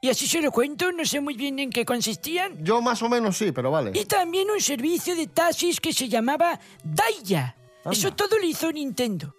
Y 0.00 0.10
así 0.10 0.28
se 0.28 0.40
lo 0.40 0.52
cuento, 0.52 0.92
no 0.92 1.04
sé 1.04 1.20
muy 1.20 1.34
bien 1.34 1.58
en 1.58 1.70
qué 1.70 1.84
consistían. 1.84 2.64
Yo 2.64 2.80
más 2.80 3.02
o 3.02 3.08
menos 3.08 3.36
sí, 3.36 3.50
pero 3.50 3.72
vale. 3.72 3.90
Y 3.94 4.04
también 4.04 4.48
un 4.48 4.60
servicio 4.60 5.16
de 5.16 5.26
taxis 5.26 5.80
que 5.80 5.92
se 5.92 6.08
llamaba 6.08 6.60
Daya. 6.84 7.56
Eso 7.90 8.12
todo 8.12 8.38
lo 8.38 8.44
hizo 8.44 8.70
Nintendo. 8.70 9.34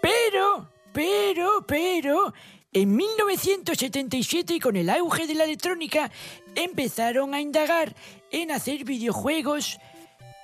Pero, 0.00 0.68
pero, 0.92 1.64
pero, 1.66 2.32
en 2.72 2.96
1977 2.96 4.54
y 4.54 4.60
con 4.60 4.76
el 4.76 4.88
auge 4.90 5.26
de 5.26 5.34
la 5.34 5.44
electrónica, 5.44 6.10
empezaron 6.54 7.34
a 7.34 7.40
indagar 7.40 7.94
en 8.30 8.50
hacer 8.50 8.84
videojuegos 8.84 9.78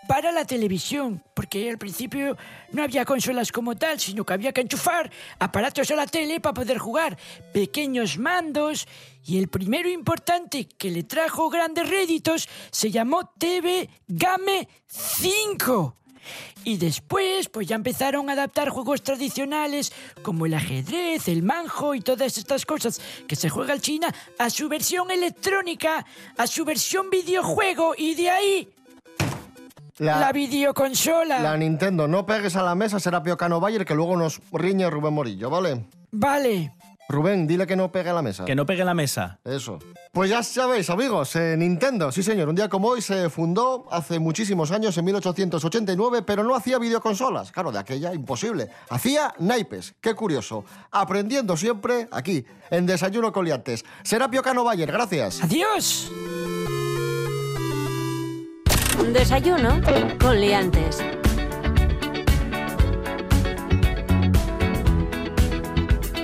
para 0.08 0.32
la 0.32 0.46
televisión, 0.46 1.22
porque 1.34 1.68
al 1.68 1.76
principio 1.76 2.36
no 2.72 2.82
había 2.82 3.04
consolas 3.04 3.52
como 3.52 3.76
tal, 3.76 4.00
sino 4.00 4.24
que 4.24 4.32
había 4.32 4.52
que 4.52 4.62
enchufar 4.62 5.10
aparatos 5.38 5.90
a 5.90 5.96
la 5.96 6.06
tele 6.06 6.40
para 6.40 6.54
poder 6.54 6.78
jugar, 6.78 7.18
pequeños 7.52 8.16
mandos, 8.16 8.88
y 9.24 9.38
el 9.38 9.48
primero 9.48 9.90
importante 9.90 10.66
que 10.66 10.90
le 10.90 11.02
trajo 11.02 11.50
grandes 11.50 11.88
réditos 11.90 12.48
se 12.70 12.90
llamó 12.90 13.26
TV 13.38 13.90
Game 14.08 14.66
5. 14.86 15.94
Y 16.64 16.76
después, 16.76 17.48
pues 17.48 17.66
ya 17.66 17.76
empezaron 17.76 18.28
a 18.28 18.32
adaptar 18.32 18.68
juegos 18.70 19.02
tradicionales 19.02 19.92
como 20.22 20.46
el 20.46 20.54
ajedrez, 20.54 21.28
el 21.28 21.42
manjo 21.42 21.94
y 21.94 22.00
todas 22.00 22.36
estas 22.38 22.66
cosas 22.66 23.00
que 23.26 23.36
se 23.36 23.48
juega 23.48 23.74
en 23.74 23.80
China 23.80 24.14
a 24.38 24.50
su 24.50 24.68
versión 24.68 25.10
electrónica, 25.10 26.04
a 26.36 26.46
su 26.46 26.64
versión 26.64 27.10
videojuego 27.10 27.94
y 27.96 28.14
de 28.14 28.30
ahí 28.30 28.68
la, 29.98 30.20
La, 30.20 30.32
videoconsola. 30.32 31.40
la 31.40 31.56
Nintendo, 31.56 32.06
no 32.06 32.24
pegues 32.24 32.54
a 32.56 32.62
la 32.62 32.74
mesa, 32.74 33.00
será 33.00 33.22
Piocano 33.22 33.60
Bayer, 33.60 33.84
que 33.84 33.94
luego 33.94 34.16
nos 34.16 34.40
riñe 34.52 34.88
Rubén 34.88 35.14
Morillo, 35.14 35.50
¿vale? 35.50 35.84
Vale. 36.12 36.72
Rubén, 37.08 37.46
dile 37.46 37.66
que 37.66 37.74
no 37.74 37.90
pegue 37.90 38.12
la 38.12 38.20
mesa. 38.20 38.44
Que 38.44 38.54
no 38.54 38.66
pegue 38.66 38.84
la 38.84 38.92
mesa. 38.92 39.38
Eso. 39.44 39.78
Pues 40.12 40.28
ya 40.28 40.42
sabéis, 40.42 40.90
amigos, 40.90 41.34
eh, 41.36 41.56
Nintendo, 41.56 42.12
sí 42.12 42.22
señor, 42.22 42.50
un 42.50 42.54
día 42.54 42.68
como 42.68 42.88
hoy 42.88 43.00
se 43.00 43.30
fundó 43.30 43.86
hace 43.90 44.18
muchísimos 44.18 44.70
años, 44.72 44.96
en 44.98 45.06
1889, 45.06 46.22
pero 46.22 46.44
no 46.44 46.54
hacía 46.54 46.78
videoconsolas. 46.78 47.50
Claro, 47.50 47.72
de 47.72 47.78
aquella 47.78 48.12
imposible. 48.12 48.68
Hacía 48.90 49.32
naipes. 49.38 49.94
Qué 50.00 50.14
curioso. 50.14 50.64
Aprendiendo 50.90 51.56
siempre 51.56 52.08
aquí, 52.10 52.44
en 52.70 52.84
Desayuno 52.84 53.32
con 53.32 53.46
Liantes. 53.46 53.84
Serapio 54.02 54.42
Cano 54.42 54.64
Bayer, 54.64 54.92
gracias. 54.92 55.42
Adiós. 55.42 56.12
Desayuno 59.12 59.80
con 60.20 60.38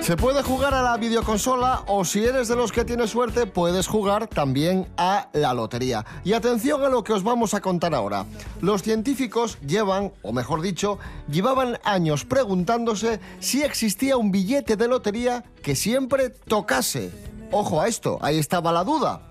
Se 0.05 0.15
puede 0.15 0.43
jugar 0.43 0.75
a 0.75 0.83
la 0.83 0.97
videoconsola 0.97 1.81
o 1.87 2.05
si 2.05 2.23
eres 2.23 2.47
de 2.47 2.55
los 2.55 2.71
que 2.71 2.85
tiene 2.85 3.07
suerte 3.07 3.47
puedes 3.47 3.87
jugar 3.87 4.27
también 4.27 4.87
a 4.97 5.29
la 5.33 5.51
lotería. 5.55 6.05
Y 6.23 6.33
atención 6.33 6.83
a 6.83 6.89
lo 6.89 7.03
que 7.03 7.11
os 7.11 7.23
vamos 7.23 7.55
a 7.55 7.59
contar 7.59 7.95
ahora. 7.95 8.27
Los 8.61 8.83
científicos 8.83 9.57
llevan, 9.65 10.13
o 10.21 10.31
mejor 10.31 10.61
dicho, 10.61 10.99
llevaban 11.27 11.79
años 11.83 12.23
preguntándose 12.23 13.19
si 13.39 13.63
existía 13.63 14.15
un 14.15 14.31
billete 14.31 14.75
de 14.75 14.87
lotería 14.87 15.43
que 15.63 15.75
siempre 15.75 16.29
tocase. 16.29 17.11
Ojo 17.51 17.81
a 17.81 17.87
esto, 17.87 18.19
ahí 18.21 18.37
estaba 18.37 18.71
la 18.71 18.83
duda. 18.83 19.21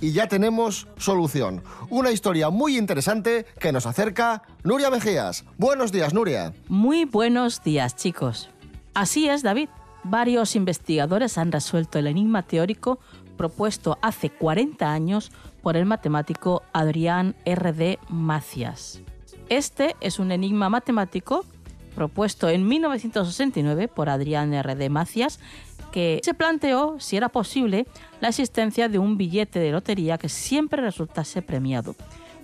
Y 0.00 0.12
ya 0.12 0.28
tenemos 0.28 0.88
solución. 0.96 1.62
Una 1.90 2.10
historia 2.10 2.48
muy 2.48 2.78
interesante 2.78 3.44
que 3.60 3.70
nos 3.70 3.84
acerca 3.84 4.44
Nuria 4.64 4.88
Mejías. 4.88 5.44
Buenos 5.58 5.92
días, 5.92 6.14
Nuria. 6.14 6.54
Muy 6.68 7.04
buenos 7.04 7.62
días, 7.62 7.96
chicos. 7.96 8.48
Así 8.94 9.28
es, 9.28 9.42
David. 9.42 9.68
Varios 10.08 10.54
investigadores 10.54 11.36
han 11.36 11.50
resuelto 11.50 11.98
el 11.98 12.06
enigma 12.06 12.44
teórico 12.44 13.00
propuesto 13.36 13.98
hace 14.02 14.30
40 14.30 14.92
años 14.92 15.32
por 15.62 15.76
el 15.76 15.84
matemático 15.84 16.62
Adrián 16.72 17.34
R.D. 17.44 17.98
Macias. 18.08 19.02
Este 19.48 19.96
es 20.00 20.20
un 20.20 20.30
enigma 20.30 20.68
matemático 20.68 21.44
propuesto 21.96 22.48
en 22.48 22.68
1969 22.68 23.88
por 23.88 24.08
Adrián 24.08 24.54
R.D. 24.54 24.90
Macias 24.90 25.40
que 25.90 26.20
se 26.22 26.34
planteó 26.34 27.00
si 27.00 27.16
era 27.16 27.28
posible 27.28 27.86
la 28.20 28.28
existencia 28.28 28.88
de 28.88 29.00
un 29.00 29.16
billete 29.16 29.58
de 29.58 29.72
lotería 29.72 30.18
que 30.18 30.28
siempre 30.28 30.82
resultase 30.82 31.42
premiado. 31.42 31.96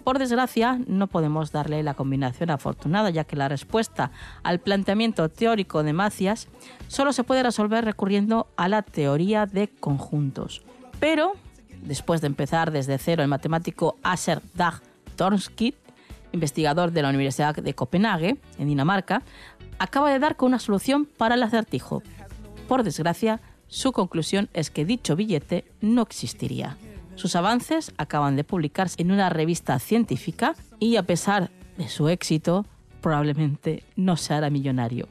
Por 0.04 0.18
desgracia, 0.18 0.80
no 0.88 1.06
podemos 1.06 1.52
darle 1.52 1.82
la 1.82 1.94
combinación 1.94 2.50
afortunada, 2.50 3.10
ya 3.10 3.24
que 3.24 3.36
la 3.36 3.48
respuesta 3.48 4.10
al 4.42 4.58
planteamiento 4.58 5.28
teórico 5.28 5.84
de 5.84 5.92
Macias 5.92 6.48
solo 6.88 7.12
se 7.12 7.22
puede 7.22 7.44
resolver 7.44 7.84
recurriendo 7.84 8.48
a 8.56 8.68
la 8.68 8.82
teoría 8.82 9.46
de 9.46 9.68
conjuntos. 9.68 10.62
Pero, 10.98 11.34
después 11.82 12.20
de 12.20 12.26
empezar 12.26 12.72
desde 12.72 12.98
cero 12.98 13.22
el 13.22 13.28
matemático 13.28 13.96
Asser 14.02 14.42
Dag 14.54 14.80
Tornskit, 15.14 15.76
investigador 16.32 16.90
de 16.90 17.02
la 17.02 17.10
Universidad 17.10 17.54
de 17.54 17.74
Copenhague, 17.74 18.38
en 18.58 18.68
Dinamarca, 18.68 19.22
acaba 19.78 20.10
de 20.10 20.18
dar 20.18 20.36
con 20.36 20.48
una 20.48 20.58
solución 20.58 21.06
para 21.06 21.36
el 21.36 21.42
acertijo. 21.44 22.02
Por 22.66 22.82
desgracia, 22.82 23.40
su 23.68 23.92
conclusión 23.92 24.48
es 24.52 24.70
que 24.70 24.84
dicho 24.84 25.14
billete 25.14 25.64
no 25.80 26.02
existiría. 26.02 26.76
Sus 27.14 27.36
avances 27.36 27.92
acaban 27.98 28.36
de 28.36 28.44
publicarse 28.44 29.00
en 29.00 29.12
una 29.12 29.28
revista 29.28 29.78
científica 29.78 30.54
y 30.78 30.96
a 30.96 31.02
pesar 31.02 31.50
de 31.76 31.88
su 31.88 32.08
éxito, 32.08 32.66
probablemente 33.00 33.82
no 33.96 34.16
se 34.16 34.34
hará 34.34 34.50
millonario. 34.50 35.08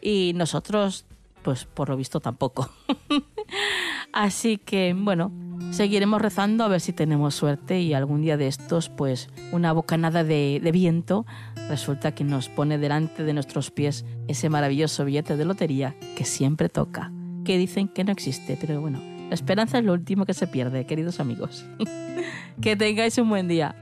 Y 0.00 0.32
nosotros, 0.34 1.04
pues 1.42 1.64
por 1.64 1.88
lo 1.88 1.96
visto 1.96 2.20
tampoco. 2.20 2.70
Así 4.12 4.58
que, 4.58 4.94
bueno, 4.96 5.32
seguiremos 5.70 6.22
rezando 6.22 6.64
a 6.64 6.68
ver 6.68 6.80
si 6.80 6.92
tenemos 6.92 7.34
suerte 7.34 7.80
y 7.80 7.94
algún 7.94 8.22
día 8.22 8.36
de 8.36 8.46
estos, 8.46 8.88
pues 8.88 9.28
una 9.52 9.72
bocanada 9.72 10.24
de, 10.24 10.60
de 10.62 10.72
viento 10.72 11.26
resulta 11.68 12.14
que 12.14 12.24
nos 12.24 12.48
pone 12.48 12.78
delante 12.78 13.24
de 13.24 13.32
nuestros 13.32 13.70
pies 13.70 14.04
ese 14.28 14.48
maravilloso 14.48 15.04
billete 15.04 15.36
de 15.36 15.44
lotería 15.44 15.96
que 16.16 16.24
siempre 16.24 16.68
toca, 16.68 17.12
que 17.44 17.58
dicen 17.58 17.88
que 17.88 18.04
no 18.04 18.12
existe, 18.12 18.56
pero 18.60 18.80
bueno, 18.80 19.00
la 19.34 19.36
esperanza 19.36 19.78
es 19.78 19.84
lo 19.84 19.94
último 19.94 20.26
que 20.26 20.32
se 20.32 20.46
pierde, 20.46 20.86
queridos 20.86 21.18
amigos. 21.18 21.66
que 22.62 22.76
tengáis 22.76 23.18
un 23.18 23.28
buen 23.28 23.48
día. 23.48 23.74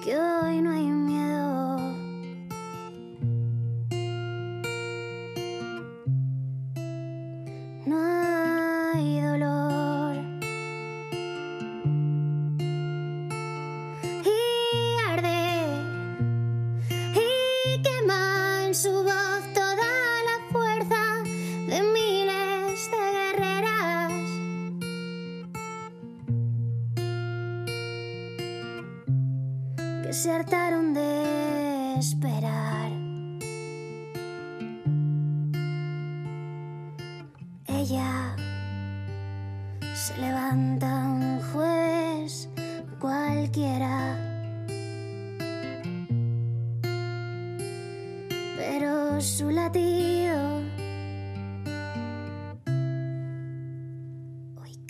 Que 0.00 0.16
hoy 0.16 0.62
no 0.62 0.70
hay. 0.70 1.09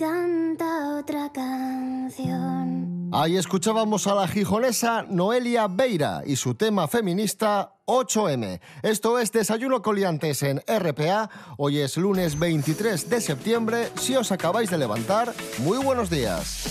Canta 0.00 0.96
otra 0.98 1.30
canción. 1.30 3.10
Ahí 3.12 3.36
escuchábamos 3.36 4.06
a 4.06 4.14
la 4.14 4.26
gijonesa 4.26 5.02
Noelia 5.02 5.68
Beira 5.68 6.22
y 6.24 6.36
su 6.36 6.54
tema 6.54 6.88
feminista 6.88 7.74
8M. 7.84 8.60
Esto 8.82 9.18
es 9.18 9.30
Desayuno 9.30 9.82
Coliantes 9.82 10.42
en 10.42 10.62
RPA. 10.66 11.28
Hoy 11.58 11.80
es 11.80 11.98
lunes 11.98 12.38
23 12.38 13.10
de 13.10 13.20
septiembre. 13.20 13.90
Si 13.96 14.16
os 14.16 14.32
acabáis 14.32 14.70
de 14.70 14.78
levantar, 14.78 15.34
muy 15.58 15.76
buenos 15.76 16.08
días. 16.08 16.64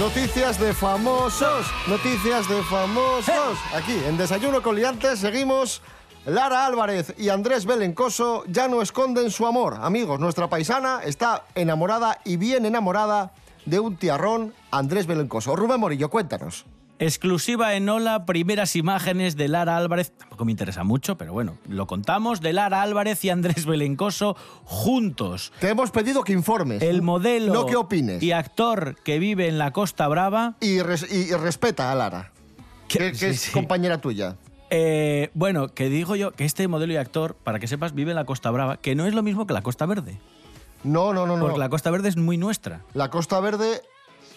Noticias 0.00 0.58
de 0.58 0.72
famosos, 0.74 1.66
noticias 1.86 2.48
de 2.48 2.62
famosos. 2.64 3.58
Aquí, 3.74 4.00
en 4.06 4.16
Desayuno 4.16 4.62
Coliantes, 4.62 5.20
seguimos. 5.20 5.80
Lara 6.28 6.66
Álvarez 6.66 7.14
y 7.18 7.30
Andrés 7.30 7.64
Belencoso 7.64 8.44
ya 8.46 8.68
no 8.68 8.82
esconden 8.82 9.30
su 9.30 9.46
amor. 9.46 9.78
Amigos, 9.80 10.20
nuestra 10.20 10.48
paisana 10.48 11.00
está 11.04 11.44
enamorada 11.54 12.18
y 12.24 12.36
bien 12.36 12.66
enamorada 12.66 13.32
de 13.64 13.80
un 13.80 13.96
tiarrón, 13.96 14.52
Andrés 14.70 15.06
Belencoso. 15.06 15.56
Rubén 15.56 15.80
Morillo, 15.80 16.10
cuéntanos. 16.10 16.66
Exclusiva 16.98 17.74
en 17.74 17.88
Ola, 17.88 18.26
primeras 18.26 18.74
imágenes 18.76 19.36
de 19.36 19.46
Lara 19.48 19.76
Álvarez. 19.76 20.10
Tampoco 20.18 20.44
me 20.44 20.50
interesa 20.50 20.82
mucho, 20.84 21.16
pero 21.16 21.32
bueno, 21.32 21.56
lo 21.68 21.86
contamos. 21.86 22.40
De 22.40 22.52
Lara 22.52 22.82
Álvarez 22.82 23.24
y 23.24 23.30
Andrés 23.30 23.64
Belencoso 23.66 24.36
juntos. 24.64 25.52
Te 25.60 25.68
hemos 25.70 25.90
pedido 25.92 26.24
que 26.24 26.32
informes. 26.32 26.82
El 26.82 27.02
modelo 27.02 27.54
No 27.54 27.66
que 27.66 27.76
opines. 27.76 28.22
y 28.22 28.32
actor 28.32 28.96
que 29.04 29.18
vive 29.18 29.48
en 29.48 29.58
la 29.58 29.70
Costa 29.72 30.08
Brava. 30.08 30.56
Y, 30.60 30.80
res- 30.80 31.06
y- 31.10 31.30
y 31.30 31.34
respeta 31.34 31.92
a 31.92 31.94
Lara, 31.94 32.32
que, 32.88 32.98
que 32.98 33.14
Sí, 33.14 33.26
es 33.26 33.40
sí. 33.42 33.52
compañera 33.52 33.98
tuya. 34.00 34.34
Eh, 34.70 35.30
bueno, 35.34 35.68
que 35.68 35.88
digo 35.88 36.14
yo 36.16 36.32
que 36.32 36.44
este 36.44 36.68
modelo 36.68 36.92
y 36.92 36.96
actor, 36.96 37.34
para 37.34 37.58
que 37.58 37.66
sepas, 37.66 37.94
vive 37.94 38.10
en 38.12 38.16
la 38.16 38.24
Costa 38.24 38.50
Brava, 38.50 38.76
que 38.76 38.94
no 38.94 39.06
es 39.06 39.14
lo 39.14 39.22
mismo 39.22 39.46
que 39.46 39.54
la 39.54 39.62
Costa 39.62 39.86
Verde. 39.86 40.18
No, 40.84 41.12
no, 41.12 41.26
no, 41.26 41.36
no. 41.36 41.44
Porque 41.44 41.58
la 41.58 41.68
Costa 41.68 41.90
Verde 41.90 42.08
es 42.08 42.16
muy 42.16 42.36
nuestra. 42.38 42.82
La 42.94 43.10
Costa 43.10 43.40
Verde 43.40 43.82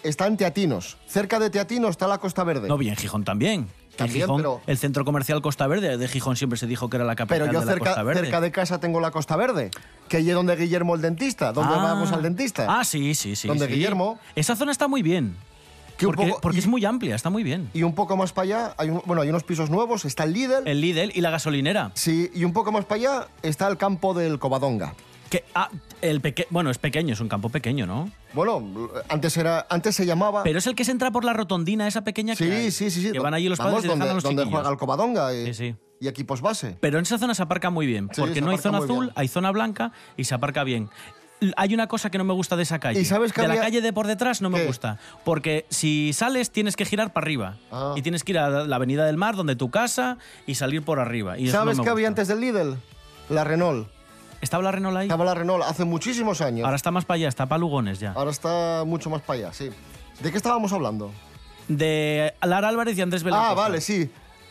está 0.02 0.26
en 0.26 0.36
Teatinos. 0.36 0.96
Cerca 1.06 1.38
de 1.38 1.50
Teatinos 1.50 1.90
está 1.90 2.08
la 2.08 2.18
Costa 2.18 2.44
Verde. 2.44 2.68
No, 2.68 2.78
bien, 2.78 2.96
Gijón 2.96 3.24
también. 3.24 3.68
También, 3.96 4.26
Gijón- 4.26 4.36
pero- 4.38 4.60
El 4.66 4.78
centro 4.78 5.04
comercial 5.04 5.42
Costa 5.42 5.66
Verde 5.66 5.98
de 5.98 6.08
Gijón 6.08 6.34
siempre 6.36 6.58
se 6.58 6.66
dijo 6.66 6.88
que 6.88 6.96
era 6.96 7.04
la 7.04 7.14
capital 7.14 7.40
Pero 7.40 7.52
yo 7.52 7.60
de 7.60 7.66
la 7.66 7.72
cerca, 7.72 7.84
Costa 7.90 8.02
Verde. 8.02 8.20
cerca 8.22 8.40
de 8.40 8.50
casa 8.50 8.80
tengo 8.80 9.00
la 9.00 9.10
Costa 9.10 9.36
Verde, 9.36 9.70
que 10.08 10.16
es 10.18 10.34
donde 10.34 10.56
Guillermo 10.56 10.94
el 10.94 11.02
dentista, 11.02 11.52
donde 11.52 11.74
Ah. 11.74 11.82
vamos 11.82 12.10
al 12.10 12.22
dentista. 12.22 12.64
Ah, 12.68 12.84
sí, 12.84 13.14
sí, 13.14 13.36
sí. 13.36 13.46
Donde 13.46 13.66
sí. 13.66 13.72
Guillermo- 13.74 14.18
Esa 14.34 14.56
zona 14.56 14.72
está 14.72 14.88
muy 14.88 15.02
bien. 15.02 15.36
Que 16.02 16.06
porque 16.06 16.26
poco- 16.28 16.40
porque 16.40 16.58
y- 16.58 16.60
es 16.60 16.66
muy 16.66 16.84
amplia, 16.84 17.14
está 17.14 17.30
muy 17.30 17.42
bien. 17.42 17.70
Y 17.74 17.82
un 17.82 17.94
poco 17.94 18.16
más 18.16 18.32
para 18.32 18.44
allá, 18.44 18.74
hay 18.78 18.90
un- 18.90 19.02
bueno, 19.06 19.22
hay 19.22 19.28
unos 19.30 19.44
pisos 19.44 19.70
nuevos, 19.70 20.04
está 20.04 20.24
el 20.24 20.32
Lidl. 20.32 20.66
El 20.66 20.80
Lidl 20.80 21.10
y 21.14 21.20
la 21.20 21.30
gasolinera. 21.30 21.90
Sí, 21.94 22.30
y 22.34 22.44
un 22.44 22.52
poco 22.52 22.70
más 22.72 22.84
para 22.84 22.96
allá 23.00 23.28
está 23.42 23.68
el 23.68 23.76
campo 23.76 24.14
del 24.14 24.38
Covadonga. 24.38 24.94
Que, 25.30 25.44
ah, 25.54 25.70
el 26.02 26.20
peque 26.20 26.46
bueno, 26.50 26.70
es 26.70 26.76
pequeño, 26.76 27.14
es 27.14 27.20
un 27.20 27.28
campo 27.28 27.48
pequeño, 27.48 27.86
¿no? 27.86 28.10
Bueno, 28.34 28.62
antes 29.08 29.34
era 29.38 29.66
antes 29.70 29.96
se 29.96 30.04
llamaba 30.04 30.42
Pero 30.42 30.58
es 30.58 30.66
el 30.66 30.74
que 30.74 30.84
se 30.84 30.90
entra 30.90 31.10
por 31.10 31.24
la 31.24 31.32
rotondina 31.32 31.88
esa 31.88 32.04
pequeña 32.04 32.36
que 32.36 32.44
Sí, 32.44 32.50
hay, 32.50 32.70
sí, 32.70 32.90
sí, 32.90 33.02
sí. 33.02 33.12
Que 33.12 33.18
van 33.18 33.32
allí 33.32 33.48
los 33.48 33.56
Vamos, 33.58 33.72
padres 33.76 33.86
y 33.86 33.88
donde, 33.88 34.10
a 34.10 34.12
los 34.14 34.22
donde 34.22 34.44
juega 34.44 34.68
el 34.68 34.76
Covadonga 34.76 35.32
y, 35.34 35.46
Sí, 35.46 35.54
sí. 35.54 35.76
y 36.00 36.08
equipos 36.08 36.42
base. 36.42 36.76
Pero 36.80 36.98
en 36.98 37.04
esa 37.04 37.16
zona 37.16 37.34
se 37.34 37.42
aparca 37.42 37.70
muy 37.70 37.86
bien, 37.86 38.10
Sí, 38.12 38.20
porque 38.20 38.42
no 38.42 38.50
hay 38.50 38.58
zona 38.58 38.78
azul, 38.78 39.06
bien. 39.06 39.12
hay 39.16 39.28
zona 39.28 39.50
blanca 39.52 39.92
y 40.18 40.24
se 40.24 40.34
aparca 40.34 40.64
bien. 40.64 40.90
Hay 41.56 41.74
una 41.74 41.86
cosa 41.86 42.10
que 42.10 42.18
no 42.18 42.24
me 42.24 42.32
gusta 42.32 42.56
de 42.56 42.62
esa 42.62 42.78
calle. 42.78 43.00
¿Y 43.00 43.04
sabes 43.04 43.32
que 43.32 43.42
de 43.42 43.48
la 43.48 43.56
calle 43.56 43.80
de 43.80 43.92
por 43.92 44.06
detrás 44.06 44.40
no 44.40 44.50
me 44.50 44.64
gusta. 44.64 44.98
Porque 45.24 45.66
si 45.68 46.12
sales 46.12 46.50
tienes 46.50 46.76
que 46.76 46.84
girar 46.84 47.12
para 47.12 47.24
arriba. 47.24 47.56
Ah. 47.70 47.94
Y 47.96 48.02
tienes 48.02 48.24
que 48.24 48.32
ir 48.32 48.38
a 48.38 48.64
la 48.64 48.76
Avenida 48.76 49.04
del 49.04 49.16
Mar, 49.16 49.36
donde 49.36 49.56
tu 49.56 49.70
casa, 49.70 50.18
y 50.46 50.54
salir 50.54 50.82
por 50.82 51.00
arriba. 51.00 51.38
Y 51.38 51.48
¿Sabes 51.48 51.76
no 51.76 51.84
qué 51.84 51.90
había 51.90 52.08
antes 52.08 52.28
del 52.28 52.40
Lidl? 52.40 52.76
La 53.28 53.44
Renault. 53.44 53.88
¿Estaba 54.40 54.62
la 54.62 54.72
Renault 54.72 54.96
ahí? 54.96 55.06
Estaba 55.06 55.24
la 55.24 55.34
Renault 55.34 55.64
hace 55.64 55.84
muchísimos 55.84 56.40
años. 56.40 56.64
Ahora 56.64 56.76
está 56.76 56.90
más 56.90 57.04
para 57.04 57.16
allá, 57.16 57.28
está 57.28 57.46
para 57.46 57.60
Lugones 57.60 58.00
ya. 58.00 58.12
Ahora 58.12 58.30
está 58.30 58.82
mucho 58.84 59.08
más 59.08 59.22
para 59.22 59.38
allá, 59.38 59.52
sí. 59.52 59.70
¿De 60.20 60.30
qué 60.30 60.36
estábamos 60.36 60.72
hablando? 60.72 61.12
De 61.68 62.34
Lara 62.42 62.68
Álvarez 62.68 62.98
y 62.98 63.02
Andrés 63.02 63.22
Belencoso. 63.22 63.52
Ah, 63.52 63.54
vale, 63.54 63.80
sí. 63.80 64.10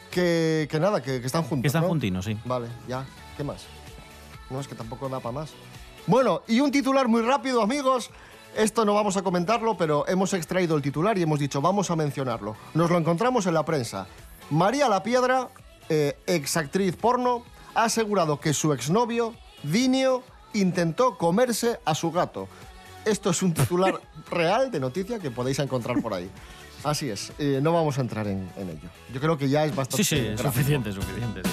Que, 0.09 0.67
que 0.71 0.79
nada, 0.79 1.01
que, 1.01 1.19
que 1.19 1.27
están 1.27 1.43
juntos. 1.43 1.63
Que 1.63 1.67
están 1.67 1.83
¿no? 1.83 1.89
juntinos, 1.89 2.25
sí. 2.25 2.37
Vale, 2.45 2.67
ya. 2.87 3.05
¿Qué 3.35 3.43
más? 3.43 3.65
No, 4.49 4.59
es 4.59 4.67
que 4.67 4.75
tampoco 4.75 5.09
da 5.09 5.19
para 5.19 5.33
más. 5.33 5.51
Bueno, 6.07 6.41
y 6.47 6.59
un 6.59 6.71
titular 6.71 7.07
muy 7.07 7.21
rápido, 7.21 7.61
amigos. 7.61 8.09
Esto 8.55 8.83
no 8.83 8.93
vamos 8.93 9.15
a 9.15 9.21
comentarlo, 9.21 9.77
pero 9.77 10.05
hemos 10.07 10.33
extraído 10.33 10.75
el 10.75 10.81
titular 10.81 11.17
y 11.17 11.21
hemos 11.21 11.39
dicho, 11.39 11.61
vamos 11.61 11.89
a 11.89 11.95
mencionarlo. 11.95 12.55
Nos 12.73 12.89
lo 12.89 12.97
encontramos 12.97 13.45
en 13.45 13.53
la 13.53 13.63
prensa. 13.63 14.07
María 14.49 14.89
La 14.89 15.03
Piedra, 15.03 15.47
eh, 15.87 16.17
exactriz 16.27 16.97
porno, 16.97 17.43
ha 17.75 17.85
asegurado 17.85 18.39
que 18.41 18.53
su 18.53 18.73
exnovio, 18.73 19.33
Dinio, 19.63 20.23
intentó 20.53 21.17
comerse 21.17 21.79
a 21.85 21.95
su 21.95 22.11
gato. 22.11 22.49
Esto 23.05 23.29
es 23.29 23.41
un 23.41 23.53
titular 23.53 24.01
real 24.29 24.69
de 24.69 24.79
noticia 24.81 25.17
que 25.19 25.31
podéis 25.31 25.59
encontrar 25.59 26.01
por 26.01 26.13
ahí. 26.13 26.29
Así 26.83 27.09
es, 27.09 27.31
eh, 27.37 27.59
no 27.61 27.71
vamos 27.71 27.97
a 27.99 28.01
entrar 28.01 28.27
en, 28.27 28.49
en 28.57 28.69
ello. 28.69 28.89
Yo 29.13 29.21
creo 29.21 29.37
que 29.37 29.47
ya 29.47 29.63
es 29.65 29.73
bastante 29.73 30.03
Sí, 30.03 30.15
sí, 30.17 30.21
gráfico. 30.25 30.51
suficiente, 30.51 30.91
suficiente. 30.91 31.41
sí. 31.45 31.49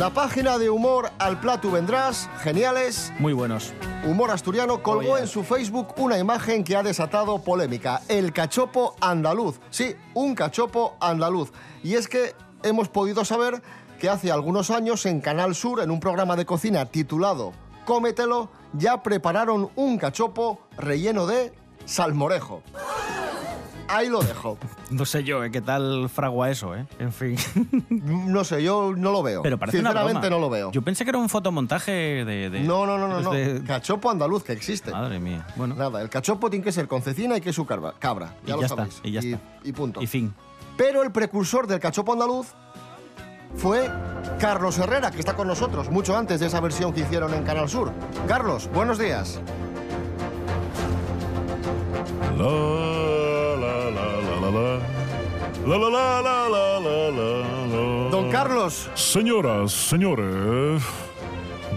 La 0.00 0.08
página 0.08 0.56
de 0.56 0.70
humor 0.70 1.10
Al 1.18 1.40
Plato 1.40 1.70
Vendrás, 1.70 2.30
geniales, 2.38 3.12
Muy 3.18 3.34
buenos. 3.34 3.74
Humor 4.06 4.30
Asturiano 4.30 4.82
colgó 4.82 5.18
en 5.18 5.26
su 5.26 5.44
Facebook 5.44 5.88
una 5.98 6.16
imagen 6.16 6.64
que 6.64 6.74
ha 6.74 6.82
desatado 6.82 7.42
polémica. 7.42 8.00
El 8.08 8.32
cachopo 8.32 8.96
andaluz. 9.02 9.60
Sí, 9.68 9.94
un 10.14 10.34
cachopo 10.34 10.96
andaluz. 11.00 11.52
Y 11.82 11.96
es 11.96 12.08
que 12.08 12.34
hemos 12.62 12.88
podido 12.88 13.26
saber 13.26 13.60
que 13.98 14.08
hace 14.08 14.32
algunos 14.32 14.70
años 14.70 15.04
en 15.04 15.20
Canal 15.20 15.54
Sur, 15.54 15.82
en 15.82 15.90
un 15.90 16.00
programa 16.00 16.34
de 16.34 16.46
cocina 16.46 16.86
titulado 16.86 17.52
Cómetelo, 17.84 18.48
ya 18.72 19.02
prepararon 19.02 19.68
un 19.76 19.98
cachopo 19.98 20.60
relleno 20.78 21.26
de 21.26 21.52
salmorejo. 21.84 22.62
Ahí 23.92 24.08
lo 24.08 24.20
dejo. 24.22 24.56
No 24.90 25.04
sé 25.04 25.24
yo, 25.24 25.42
¿eh? 25.44 25.50
¿Qué 25.50 25.60
tal 25.60 26.08
fragua 26.08 26.48
eso, 26.50 26.74
eh? 26.76 26.86
En 26.98 27.12
fin. 27.12 27.36
No 27.90 28.44
sé, 28.44 28.62
yo 28.62 28.92
no 28.96 29.10
lo 29.10 29.22
veo. 29.22 29.42
Pero 29.42 29.58
parece 29.58 29.78
una 29.80 29.90
Sinceramente 29.90 30.28
broma. 30.28 30.36
no 30.36 30.40
lo 30.40 30.50
veo. 30.50 30.70
Yo 30.72 30.82
pensé 30.82 31.04
que 31.04 31.10
era 31.10 31.18
un 31.18 31.28
fotomontaje 31.28 31.90
de... 32.24 32.50
de- 32.50 32.60
No, 32.60 32.86
no, 32.86 32.96
no, 32.98 33.08
no, 33.08 33.20
no. 33.20 33.32
de- 33.32 33.62
Cachopo 33.64 34.10
andaluz 34.10 34.44
que 34.44 34.52
existe. 34.52 34.90
Madre 34.92 35.18
mía. 35.18 35.46
Bueno, 35.56 35.74
Nada, 35.74 36.00
el 36.00 36.08
cachopo 36.08 36.48
tiene 36.50 36.64
que 36.64 36.72
ser 36.72 36.86
con 36.88 37.02
cecina 37.02 37.36
y 37.36 37.40
queso 37.40 37.66
cabra. 37.66 37.94
cabra 37.98 38.34
ya 38.46 38.54
Y 38.54 38.56
lo 38.56 38.60
ya 38.60 38.66
está, 38.66 38.76
sabéis. 38.76 39.00
y 39.02 39.10
ya 39.12 39.20
está. 39.20 39.40
y 39.64 39.72
punto. 39.72 40.00
y 40.02 40.06
fin. 40.06 40.32
Pero 40.76 41.02
el 41.02 41.10
precursor 41.10 41.66
del 41.66 41.80
cachopo 41.80 42.12
andaluz 42.12 42.48
fue 43.56 43.90
Carlos 44.38 44.78
Herrera, 44.78 45.10
que 45.10 45.18
está 45.18 45.34
con 45.34 45.48
nosotros, 45.48 45.90
mucho 45.90 46.16
antes 46.16 46.38
de 46.40 46.46
esa 46.46 46.60
versión 46.60 46.92
que 46.92 47.00
hicieron 47.00 47.34
en 47.34 47.42
Canal 47.42 47.68
Sur. 47.68 47.92
Carlos, 48.28 48.70
buenos 48.72 48.98
días. 48.98 49.40
La 52.38 52.44
la 54.50 54.60
la 54.60 54.78
la. 54.78 54.80
La 55.66 55.78
la 55.78 55.90
la 55.90 56.22
la 56.22 56.48
la 56.48 56.80
la 56.80 57.10
la 57.10 57.66
la. 58.04 58.10
Don 58.10 58.30
Carlos, 58.30 58.88
Señoras, 58.94 59.72
señores. 59.72 60.82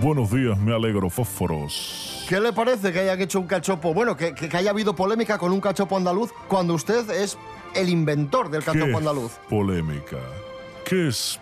Buenos 0.01 0.31
días, 0.31 0.57
me 0.57 0.73
alegro, 0.73 1.09
fósforos. 1.09 2.25
¿qué 2.27 2.39
le 2.39 2.53
parece 2.53 2.91
que 2.91 2.99
hayan 2.99 3.21
hecho 3.21 3.39
un 3.39 3.47
cachopo? 3.47 3.93
Bueno, 3.93 4.15
que, 4.17 4.33
que- 4.33 4.47
que 4.49 4.57
haya 4.57 4.71
habido 4.71 4.95
polémica 4.95 5.38
con 5.38 5.51
un 5.51 5.59
cachopo 5.62 5.97
andaluz 5.97 6.31
cuando 6.47 6.73
usted 6.73 7.09
es 7.12 7.38
el 7.75 7.89
inventor 7.89 8.49
del 8.49 8.63
cachopo 8.63 8.86
¿Qué 8.86 8.95
andaluz. 8.95 9.31
Polémica. 9.49 10.17
¿Qué 10.86 11.09
es 11.09 11.39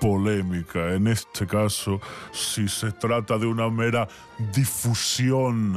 polémica 0.00 0.94
en 0.94 1.06
este 1.08 1.46
caso 1.46 2.00
si 2.32 2.68
se 2.68 2.90
trata 2.92 3.38
de 3.38 3.46
una 3.46 3.68
mera 3.70 4.08
difusión? 4.54 5.74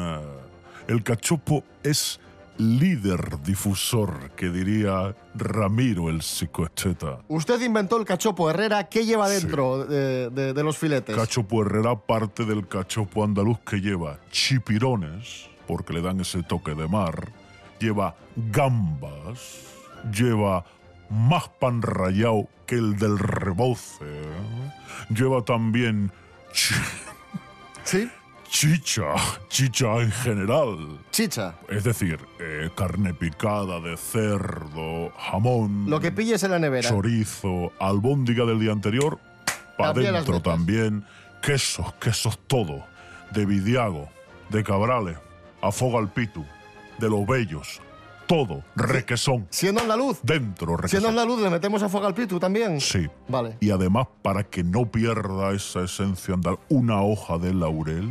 El 0.87 1.03
cachopo 1.03 1.63
es 1.83 2.19
líder 2.57 3.41
difusor, 3.43 4.31
que 4.35 4.49
diría 4.49 5.15
Ramiro 5.35 6.09
el 6.09 6.21
psicoesteta. 6.21 7.19
Usted 7.27 7.61
inventó 7.61 7.97
el 7.97 8.05
cachopo 8.05 8.49
Herrera, 8.49 8.89
¿qué 8.89 9.05
lleva 9.05 9.27
Sí. 9.29 9.41
dentro 9.41 9.85
de, 9.85 10.29
de- 10.29 10.53
de 10.53 10.63
los 10.63 10.77
filetes? 10.77 11.15
Cachopo 11.15 11.61
Herrera 11.61 11.95
parte 11.95 12.45
del 12.45 12.67
cachopo 12.67 13.23
andaluz 13.23 13.59
que 13.59 13.79
lleva 13.81 14.19
chipirones, 14.31 15.49
porque 15.67 15.93
le 15.93 16.01
dan 16.01 16.19
ese 16.21 16.41
toque 16.43 16.73
de 16.73 16.87
mar, 16.87 17.31
lleva 17.79 18.15
gambas, 18.35 19.59
lleva 20.11 20.65
más 21.09 21.47
pan 21.59 21.81
rallado 21.81 22.47
que 22.65 22.75
el 22.75 22.97
del 22.97 23.17
reboce, 23.19 24.05
lleva 25.09 25.41
también 25.45 26.11
¿Sí? 27.83 28.09
Chicha, 28.49 29.13
chicha 29.49 29.97
en 30.01 30.11
general. 30.11 30.99
Chicha. 31.11 31.55
Es 31.69 31.83
decir, 31.83 32.19
eh, 32.39 32.69
carne 32.75 33.13
picada 33.13 33.79
de 33.79 33.97
cerdo, 33.97 35.11
jamón, 35.29 35.89
Lo 35.89 35.99
que 35.99 36.11
pilles 36.11 36.43
en 36.43 36.51
la 36.51 36.59
nevera. 36.59 36.87
chorizo, 36.89 37.71
albóndiga 37.79 38.45
del 38.45 38.59
día 38.59 38.71
anterior, 38.71 39.19
para 39.77 39.91
adentro 39.91 40.41
también, 40.41 41.05
quesos, 41.41 41.93
quesos 41.95 42.39
todo, 42.47 42.83
de 43.31 43.45
Vidiago, 43.45 44.09
de 44.49 44.63
Cabrales, 44.63 45.17
afoga 45.61 45.99
al 45.99 46.11
pitu, 46.11 46.45
de 46.99 47.09
los 47.09 47.25
bellos, 47.27 47.81
todo, 48.27 48.63
requesón, 48.75 49.47
Siendo 49.49 49.81
andaluz. 49.81 50.19
dentro, 50.23 50.67
Siendo 50.67 50.77
requesón. 50.77 51.05
andaluz, 51.09 51.41
¿le 51.41 51.49
metemos 51.49 51.83
a 51.83 51.89
fuego 51.89 52.07
al 52.07 52.13
pitu 52.13 52.39
también? 52.39 52.81
Sí. 52.81 53.07
Vale. 53.27 53.57
Y 53.59 53.69
además, 53.71 54.07
para 54.21 54.43
que 54.43 54.63
no 54.63 54.85
pierda 54.91 55.51
esa 55.51 55.83
esencia 55.83 56.33
andal, 56.33 56.57
una 56.69 57.01
hoja 57.01 57.37
de 57.37 57.53
laurel, 57.53 58.09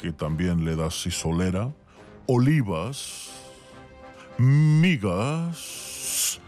que 0.00 0.12
también 0.12 0.64
le 0.64 0.76
da 0.76 0.90
sisolera, 0.90 1.70
olivas, 2.26 3.28
migas, 4.38 6.40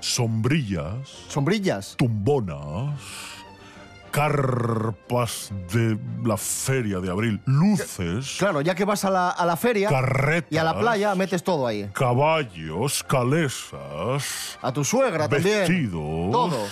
sombrillas, 0.00 1.08
Sombrillas. 1.28 1.94
tumbonas, 1.96 2.98
carpas 4.10 5.50
de 5.72 5.98
la 6.24 6.36
feria 6.36 6.98
de 7.00 7.10
abril, 7.10 7.40
luces, 7.46 8.36
Claro, 8.38 8.60
ya 8.60 8.74
que 8.74 8.84
vas 8.84 9.04
a 9.04 9.10
la, 9.10 9.30
a 9.30 9.46
la 9.46 9.56
feria 9.56 9.88
carretas, 9.88 10.52
y 10.52 10.58
a 10.58 10.64
la 10.64 10.78
playa, 10.78 11.14
metes 11.14 11.42
todo 11.42 11.66
ahí. 11.66 11.88
caballos, 11.92 13.02
calesas, 13.04 14.58
A 14.60 14.72
tu 14.72 14.84
suegra 14.84 15.28
también. 15.28 15.60
vestidos, 15.60 16.32
Todo. 16.32 16.66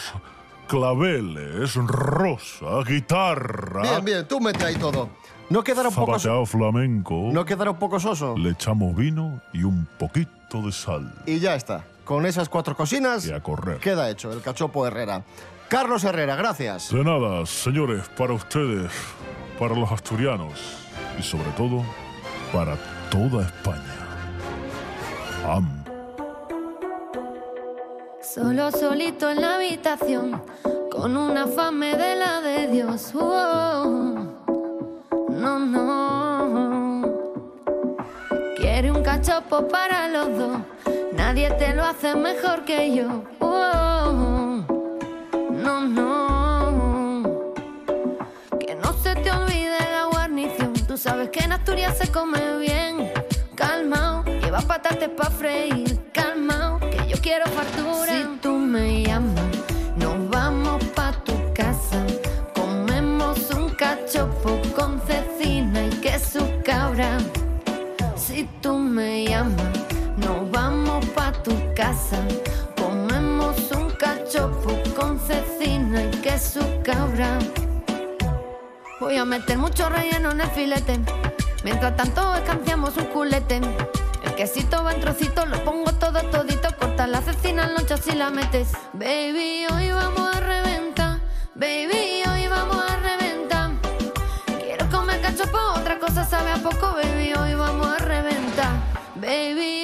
claveles, 0.69 1.75
rosa, 1.77 2.83
guitarra, 2.87 3.83
Bien, 3.83 4.05
bien, 4.05 4.29
tú 4.29 4.41
mete 4.41 4.65
ahí 4.65 4.77
todo. 4.77 5.09
No 5.49 5.63
quedará 5.63 5.89
un 5.91 5.95
poco, 5.95 6.13
so- 6.15 6.19
zapateado 6.19 6.47
flamenco, 6.47 7.29
no 7.33 7.45
quedará 7.45 7.71
un 7.71 7.79
poco 7.79 8.01
soso. 8.01 8.37
le 8.37 8.51
echamos 8.51 8.97
vino 8.97 9.41
y 9.53 9.63
un 9.63 9.87
poquito 9.99 10.63
de 10.63 10.73
sal. 10.73 11.13
Y 11.27 11.39
ya 11.39 11.55
está. 11.55 11.85
Con 12.05 12.25
esas 12.27 12.49
cuatro 12.49 12.77
cosinas 12.77 13.27
Y 13.27 13.33
a 13.33 13.41
correr. 13.41 13.79
queda 13.79 14.09
hecho 14.11 14.33
el 14.33 14.41
cachopo 14.43 14.87
Herrera. 14.87 15.23
Carlos 15.69 16.05
Herrera, 16.05 16.37
gracias. 16.37 16.91
De 16.93 17.03
nada, 17.03 17.45
señores, 17.47 18.09
para 18.17 18.33
ustedes, 18.33 18.93
para 19.59 19.75
los 19.75 19.91
asturianos 19.91 20.53
y 21.19 21.23
sobre 21.23 21.51
todo 21.57 21.83
para 22.53 22.77
toda 23.11 23.45
España. 23.47 23.83
Am. 25.49 25.85
Solo 28.23 28.71
solito 28.71 29.31
en 29.31 29.41
la 29.41 29.57
habitación, 29.57 30.43
con 30.91 31.17
una 31.17 31.47
fame 31.47 31.97
de 31.97 32.17
la 32.17 32.41
de 32.41 32.69
Dios. 32.69 33.13
Oh, 33.15 34.26
no, 35.47 35.59
no. 35.61 37.03
Quiere 38.57 38.91
un 38.91 39.03
cachopo 39.03 39.69
para 39.69 40.09
los 40.09 40.37
dos, 40.37 40.59
nadie 41.13 41.51
te 41.53 41.73
lo 41.75 41.85
hace 41.85 42.17
mejor 42.17 42.65
que 42.65 42.95
yo. 42.97 43.23
Oh, 43.39 44.65
no, 45.51 45.81
no. 45.81 47.53
Que 48.59 48.75
no 48.75 48.93
se 48.95 49.15
te 49.15 49.31
olvide 49.31 49.79
la 49.97 50.07
guarnición, 50.11 50.73
tú 50.89 50.97
sabes 50.97 51.31
que 51.31 51.41
en 51.45 51.53
Asturias 51.53 51.97
se 51.97 52.11
come 52.11 52.41
bien. 52.59 53.13
Calmao, 53.55 54.25
lleva 54.25 54.61
patates 54.63 55.11
pa' 55.11 55.31
freír. 55.31 56.11
Calmao, 56.13 56.81
que 56.81 57.07
yo 57.07 57.17
quiero 57.23 57.47
fartura. 57.47 58.36
Casa. 71.77 72.17
Comemos 72.75 73.71
un 73.73 73.91
cachopo 73.91 74.71
con 74.99 75.21
cecina 75.21 76.03
y 76.05 76.11
queso 76.23 76.61
cabra. 76.83 77.39
Voy 78.99 79.17
a 79.19 79.25
meter 79.27 79.59
mucho 79.59 79.89
relleno 79.91 80.31
en 80.31 80.41
el 80.41 80.49
filete. 80.49 80.99
Mientras 81.65 81.95
tanto 81.97 82.35
escanciamos 82.35 82.97
un 82.97 83.05
culete. 83.07 83.61
El 84.25 84.35
quesito 84.35 84.83
va 84.83 84.95
en 84.95 85.01
trocitos, 85.01 85.47
lo 85.49 85.63
pongo 85.65 85.93
todo 85.93 86.19
todito. 86.31 86.69
Corta 86.79 87.07
la 87.07 87.21
cecina 87.21 87.65
en 87.65 87.75
lonchas 87.75 88.07
y 88.07 88.13
la 88.13 88.31
metes. 88.31 88.73
Baby, 88.95 89.67
hoy 89.71 89.91
vamos 89.91 90.35
a 90.35 90.41
reventar. 90.41 91.21
Baby, 91.55 92.23
hoy 92.33 92.49
vamos 92.49 92.83
a 92.91 92.97
reventar. 92.97 93.71
Quiero 94.61 94.89
comer 94.89 95.21
cachopo, 95.21 95.59
otra 95.77 95.99
cosa 95.99 96.25
sabe 96.25 96.53
a 96.53 96.57
poco. 96.57 96.95
Baby, 96.95 97.35
hoy 97.35 97.55
vamos 97.55 97.87
a 97.87 97.99
reventar. 97.99 98.73
Baby, 99.17 99.76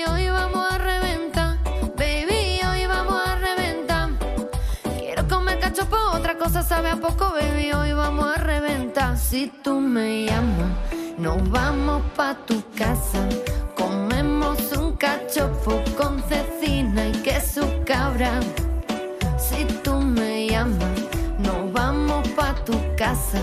sabe 6.72 6.88
a 6.88 6.96
poco, 6.96 7.30
baby. 7.32 7.70
Hoy 7.72 7.92
vamos 7.92 8.26
a 8.34 8.38
reventar. 8.38 9.18
Si 9.18 9.52
tú 9.62 9.78
me 9.78 10.24
llamas, 10.24 10.72
nos 11.18 11.38
vamos 11.50 12.00
pa' 12.16 12.34
tu 12.46 12.62
casa. 12.74 13.28
Comemos 13.76 14.58
un 14.72 14.96
cachopo 14.96 15.82
con 15.98 16.22
cecina 16.30 17.08
y 17.08 17.12
queso 17.28 17.62
cabra. 17.84 18.40
Si 19.36 19.66
tú 19.84 19.96
me 20.00 20.46
llamas, 20.48 20.98
nos 21.40 21.70
vamos 21.74 22.26
pa' 22.28 22.54
tu 22.64 22.76
casa. 22.96 23.42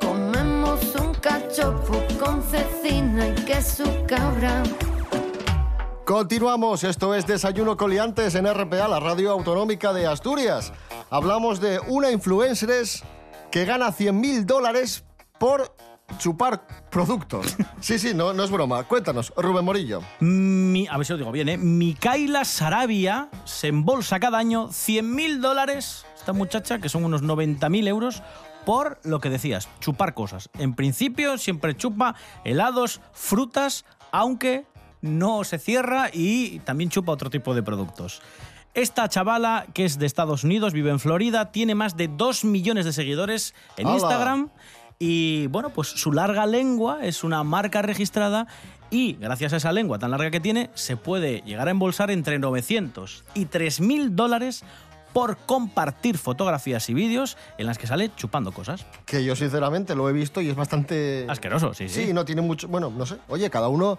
Comemos 0.00 0.80
un 0.96 1.14
cachopo 1.14 1.94
con 2.18 2.42
cecina 2.42 3.28
y 3.28 3.34
queso 3.50 3.84
cabra. 4.08 4.64
Continuamos, 6.04 6.84
esto 6.84 7.14
es 7.14 7.26
Desayuno 7.26 7.78
Coliantes 7.78 8.34
en 8.34 8.46
RPA, 8.46 8.88
la 8.88 9.00
radio 9.00 9.30
autonómica 9.32 9.94
de 9.94 10.06
Asturias. 10.06 10.72
Hablamos 11.08 11.60
de 11.60 11.80
una 11.80 12.10
influencer 12.10 12.84
que 13.50 13.64
gana 13.64 13.90
100 13.90 14.20
mil 14.20 14.44
dólares 14.44 15.04
por 15.38 15.74
chupar 16.18 16.66
productos. 16.90 17.56
Sí, 17.80 17.98
sí, 17.98 18.12
no, 18.14 18.32
no 18.32 18.42
es 18.44 18.50
broma. 18.50 18.84
Cuéntanos, 18.84 19.30
Rubén 19.36 19.64
Morillo. 19.64 20.00
Mi- 20.20 20.86
a 20.88 20.96
ver 20.96 21.06
si 21.06 21.12
lo 21.12 21.18
digo 21.18 21.32
bien, 21.32 21.48
¿eh? 21.50 21.58
Micaela 21.58 22.44
Sarabia 22.46 23.28
se 23.44 23.68
embolsa 23.68 24.18
cada 24.20 24.38
año 24.38 24.68
100.000 24.68 25.40
dólares, 25.40 26.06
esta 26.16 26.32
muchacha, 26.32 26.78
que 26.78 26.88
son 26.88 27.04
unos 27.04 27.22
90.000 27.22 27.86
euros, 27.88 28.22
por 28.64 28.98
lo 29.04 29.20
que 29.20 29.28
decías, 29.28 29.68
chupar 29.80 30.14
cosas. 30.14 30.48
En 30.58 30.74
principio 30.74 31.36
siempre 31.36 31.76
chupa 31.76 32.14
helados, 32.44 33.02
frutas, 33.12 33.84
aunque 34.12 34.64
no 35.04 35.44
se 35.44 35.58
cierra 35.58 36.10
y 36.12 36.60
también 36.60 36.90
chupa 36.90 37.12
otro 37.12 37.30
tipo 37.30 37.54
de 37.54 37.62
productos. 37.62 38.22
Esta 38.74 39.08
chavala, 39.08 39.66
que 39.72 39.84
es 39.84 39.98
de 39.98 40.06
Estados 40.06 40.42
Unidos, 40.42 40.72
vive 40.72 40.90
en 40.90 40.98
Florida, 40.98 41.52
tiene 41.52 41.76
más 41.76 41.96
de 41.96 42.08
2 42.08 42.44
millones 42.44 42.84
de 42.84 42.92
seguidores 42.92 43.54
en. 43.76 43.88
Instagram 43.88 44.50
y 44.98 45.46
bueno, 45.48 45.70
pues 45.70 45.88
su 45.88 46.12
larga 46.12 46.46
lengua 46.46 47.04
es 47.04 47.22
una 47.22 47.44
marca 47.44 47.82
registrada 47.82 48.46
y 48.90 49.14
gracias 49.14 49.52
a 49.52 49.56
esa 49.58 49.72
lengua 49.72 49.98
tan 49.98 50.10
larga 50.10 50.30
que 50.30 50.40
tiene, 50.40 50.70
se 50.74 50.96
puede 50.96 51.42
llegar 51.42 51.68
a 51.68 51.70
embolsar 51.70 52.10
entre 52.10 52.38
900 52.38 53.24
y 53.34 53.46
3.000 53.46 54.10
dólares 54.10 54.64
por 55.12 55.36
compartir 55.36 56.18
fotografías 56.18 56.88
y 56.90 56.94
vídeos 56.94 57.36
en 57.58 57.66
las 57.66 57.78
que 57.78 57.86
sale 57.86 58.10
chupando 58.16 58.52
cosas. 58.52 58.84
Que 59.06 59.24
yo 59.24 59.36
sinceramente 59.36 59.94
lo 59.94 60.08
he 60.08 60.12
visto 60.12 60.40
y 60.40 60.48
es 60.48 60.56
bastante... 60.56 61.24
Asqueroso, 61.28 61.72
sí, 61.72 61.88
sí. 61.88 62.06
Sí, 62.06 62.12
no 62.12 62.24
tiene 62.24 62.42
mucho... 62.42 62.66
Bueno, 62.66 62.90
no 62.90 63.06
sé. 63.06 63.16
Oye, 63.28 63.48
cada 63.50 63.68
uno... 63.68 63.98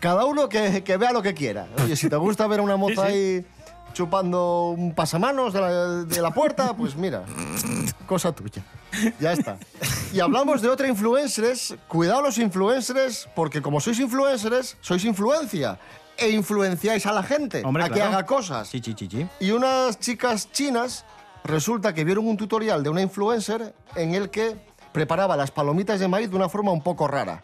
Cada 0.00 0.24
uno 0.24 0.48
que, 0.48 0.82
que 0.84 0.96
vea 0.96 1.12
lo 1.12 1.22
que 1.22 1.34
quiera. 1.34 1.66
Oye, 1.82 1.96
si 1.96 2.08
te 2.08 2.16
gusta 2.16 2.46
ver 2.46 2.60
a 2.60 2.62
una 2.62 2.76
moza 2.78 3.04
ahí 3.04 3.44
chupando 3.92 4.74
un 4.76 4.94
pasamanos 4.94 5.54
de 5.54 5.60
la, 5.60 5.72
de 6.04 6.20
la 6.20 6.30
puerta, 6.30 6.74
pues 6.76 6.96
mira, 6.96 7.24
cosa 8.06 8.32
tuya. 8.32 8.62
Ya 9.18 9.32
está. 9.32 9.58
Y 10.12 10.20
hablamos 10.20 10.60
de 10.62 10.68
otra 10.68 10.86
influencers. 10.88 11.74
Cuidado 11.88 12.22
los 12.22 12.38
influencers, 12.38 13.28
porque 13.34 13.62
como 13.62 13.80
sois 13.80 13.98
influencers, 13.98 14.76
sois 14.80 15.04
influencia. 15.04 15.78
E 16.18 16.30
influenciáis 16.30 17.04
a 17.04 17.12
la 17.12 17.22
gente 17.22 17.62
Hombre, 17.62 17.84
a 17.84 17.88
que 17.88 17.94
claro. 17.96 18.12
haga 18.12 18.24
cosas. 18.26 18.68
Sí, 18.68 18.80
sí, 18.82 18.94
sí, 18.98 19.06
sí. 19.10 19.26
Y 19.38 19.50
unas 19.50 20.00
chicas 20.00 20.50
chinas 20.50 21.04
resulta 21.44 21.92
que 21.92 22.04
vieron 22.04 22.26
un 22.26 22.38
tutorial 22.38 22.82
de 22.82 22.88
una 22.88 23.02
influencer 23.02 23.74
en 23.96 24.14
el 24.14 24.30
que 24.30 24.56
preparaba 24.92 25.36
las 25.36 25.50
palomitas 25.50 26.00
de 26.00 26.08
maíz 26.08 26.30
de 26.30 26.36
una 26.36 26.48
forma 26.48 26.72
un 26.72 26.82
poco 26.82 27.06
rara, 27.06 27.42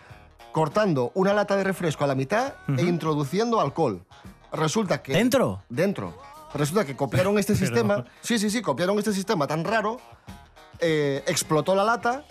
cortando 0.53 1.11
una 1.15 1.33
lata 1.33 1.57
de 1.57 1.65
refresco 1.65 2.05
a 2.05 2.07
la 2.07 2.15
mitad 2.15 2.55
e 2.77 2.83
introduciendo 2.83 3.61
alcohol. 3.61 4.05
Resulta 4.53 5.03
que... 5.03 5.15
¿Dentro? 5.15 5.63
Dentro. 5.69 6.17
Resulta 6.55 6.85
que 6.85 6.95
copiaron 6.97 7.39
este 7.39 7.55
Pero- 7.55 7.67
sistema. 7.67 8.05
Sí, 8.21 8.39
sí, 8.39 8.51
sí, 8.51 8.61
copiaron 8.63 8.99
este 8.99 9.13
sistema 9.13 9.47
tan 9.47 9.65
raro. 9.65 9.99
eh, 10.81 11.23
explotó 11.27 11.75
la 11.75 11.85
lata 11.85 12.25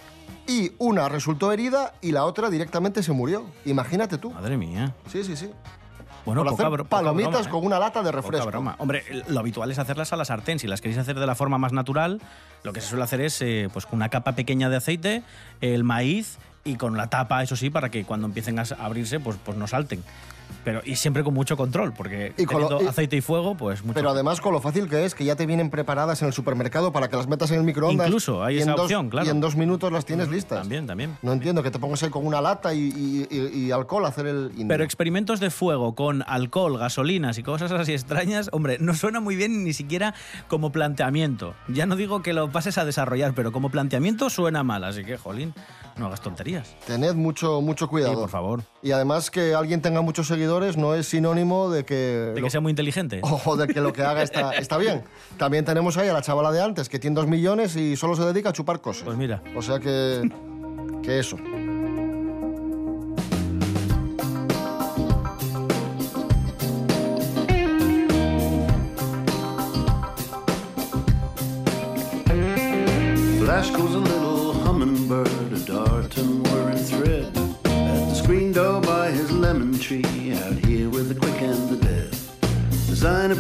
y 0.48 0.72
una 0.78 1.08
resultó 1.10 1.52
herida 1.52 1.94
y 2.02 2.12
la 2.12 2.26
otra 2.26 2.50
directamente 2.50 3.02
se 3.04 3.12
murió. 3.14 3.46
Imagínate 3.66 4.18
tú. 4.18 4.32
Madre 4.32 4.58
mía. 4.58 4.94
Sí, 5.08 5.24
sí, 5.24 5.36
sí. 5.36 5.50
Bueno, 6.26 6.44
Por 6.44 6.52
poca 6.52 6.68
hacer 6.68 6.78
poca 6.80 6.90
palomitas 6.90 7.32
broma, 7.32 7.48
¿eh? 7.48 7.50
con 7.52 7.66
una 7.66 7.80
lata 7.80 8.04
de 8.04 8.12
Poca 8.12 8.22
refresco. 8.22 8.48
broma. 8.48 8.76
Hombre, 8.78 9.04
lo 9.28 9.40
habitual 9.40 9.72
es 9.72 9.80
hacerlas 9.80 10.14
a 10.14 10.18
la 10.18 10.26
sartén. 10.26 10.60
Si 10.60 10.68
las 10.68 10.80
queréis 10.82 11.00
hacer 11.00 11.18
de 11.20 11.26
la 11.26 11.34
forma 11.34 11.58
más 11.58 11.72
natural, 11.74 12.22
lo 12.64 12.74
que 12.74 12.82
se 12.82 12.90
suele 12.90 13.04
hacer 13.06 13.22
es 13.22 13.42
eh, 13.42 13.70
pues 13.74 13.86
con 13.88 13.96
una 13.98 14.10
capa 14.10 14.34
pequeña 14.34 14.70
de 14.70 14.76
aceite, 14.78 15.24
el 15.62 15.84
maíz 15.84 16.38
y 16.64 16.76
con 16.76 16.96
la 16.98 17.10
tapa, 17.10 17.42
eso 17.44 17.56
sí, 17.56 17.70
para 17.70 17.90
que 17.90 18.04
cuando 18.06 18.28
empiecen 18.28 18.60
a 18.60 18.64
abrirse, 18.80 19.20
pues, 19.20 19.38
pues 19.44 19.58
no 19.58 19.68
salten. 19.68 20.04
Pero, 20.66 20.82
y 20.86 20.98
siempre 20.98 21.24
con 21.24 21.34
mucho 21.34 21.56
control, 21.56 21.94
porque 21.94 22.34
Y 22.38 22.46
con 22.46 22.62
lo- 22.62 22.84
y- 22.84 22.86
aceite 22.86 23.16
y 23.16 23.22
fuego, 23.22 23.56
pues 23.56 23.84
mucho 23.84 23.94
Pero 23.96 24.10
además 24.10 24.42
con 24.42 24.52
lo 24.54 24.60
fácil 24.60 24.90
que 24.90 25.06
es, 25.06 25.16
que 25.16 25.24
ya 25.24 25.36
te 25.38 25.46
vienen 25.46 25.70
preparadas 25.70 26.22
en 26.22 26.28
el 26.28 26.34
supermercado 26.34 26.92
para 26.92 27.08
que 27.10 27.16
las 27.16 27.26
metas 27.28 27.50
en 27.52 27.60
el 27.60 27.64
microondas. 27.64 28.06
Incluso, 28.06 28.44
hay 28.44 28.60
esa 28.60 28.72
dos- 28.74 28.82
opción, 28.82 29.10
claro. 29.10 29.26
Y 29.26 29.30
en 29.32 29.40
dos 29.40 29.56
minutos 29.56 29.92
las 29.94 30.06
tienes 30.06 30.28
listas. 30.28 30.60
También, 30.60 30.86
también. 30.86 31.18
No 31.22 31.32
entiendo 31.32 31.64
que 31.64 31.72
te 31.72 31.80
pongas 31.80 32.04
ahí 32.04 32.10
con 32.10 32.28
una 32.28 32.42
lata 32.42 32.74
y, 32.76 33.26
y- 33.32 33.72
alcohol 33.72 34.06
a 34.06 34.10
hacer 34.10 34.28
el... 34.28 34.52
no. 34.56 34.68
Pero 34.68 34.84
experimentos 34.84 35.40
de 35.40 35.50
fuego 35.50 35.96
con 35.96 36.22
alcohol, 36.28 36.78
gasolinas 36.78 37.38
y 37.38 37.44
cosas 37.44 37.72
así 37.72 37.94
extrañas, 37.94 38.50
hombre, 38.52 38.78
no 38.80 38.94
suena 38.94 39.22
muy 39.22 39.38
bien 39.38 39.64
ni 39.64 39.72
siquiera 39.74 40.14
como 40.50 40.72
planteamiento. 40.74 41.56
Ya 41.70 41.86
no 41.86 41.96
digo 41.96 42.22
que 42.22 42.34
lo 42.34 42.52
pases 42.52 42.78
a 42.78 42.84
desarrollar, 42.86 43.34
pero 43.34 43.54
como 43.54 43.70
planteamiento 43.70 44.30
suena 44.30 44.64
mal, 44.64 44.84
así 44.84 45.06
que, 45.06 45.18
jolín, 45.18 45.54
no 45.98 46.08
hagas 46.08 46.22
tonterías. 46.22 46.76
Tened 46.88 47.14
mucho, 47.16 47.62
mucho 47.62 47.88
cuidado. 47.88 48.14
Sí, 48.14 48.20
por 48.20 48.30
favor. 48.30 48.64
Y 48.82 48.92
además 48.92 49.30
que 49.32 49.54
alguien 49.54 49.82
tenga 49.82 50.02
muchos 50.02 50.28
seguidores 50.28 50.78
no 50.78 50.96
es 50.96 51.08
sinónimo 51.08 51.70
de 51.70 51.86
que... 51.86 51.96
De 51.96 52.40
lo- 52.40 52.46
que 52.48 52.50
sea 52.50 52.62
muy 52.62 52.72
inteligente. 52.72 53.22
o 53.46 53.56
de 53.58 53.68
que 53.68 53.82
lo 53.82 53.94
que 53.94 54.04
haga 54.04 54.24
está, 54.24 54.52
está 54.54 54.78
bien. 54.78 55.04
También 55.38 55.66
tenemos 55.66 55.98
ahí 55.98 56.08
a 56.10 56.14
la 56.14 56.22
chavala 56.22 56.52
de 56.52 56.62
antes, 56.62 56.90
que 56.90 57.00
tiene 57.00 57.16
dos 57.16 57.28
millones 57.28 57.76
y 57.76 57.96
solo 57.96 58.16
se 58.16 58.24
dedica 58.24 58.50
a 58.50 58.54
chupar 58.54 58.82
cosas. 58.82 59.04
Pues 59.04 59.18
mira. 59.18 59.42
O 59.56 59.62
sea 59.62 59.80
que... 59.80 60.30
que 61.04 61.20
eso. 61.20 61.38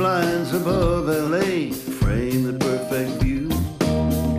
Blinds 0.01 0.51
above 0.51 1.05
LA, 1.05 1.71
frame 1.99 2.41
the 2.41 2.57
perfect 2.57 3.21
view. 3.21 3.47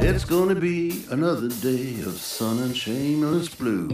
It's 0.02 0.24
gonna 0.24 0.56
be 0.56 1.04
another 1.10 1.48
day 1.48 2.00
of 2.00 2.14
sun 2.18 2.58
and 2.64 2.76
shameless 2.76 3.48
blue. 3.48 3.86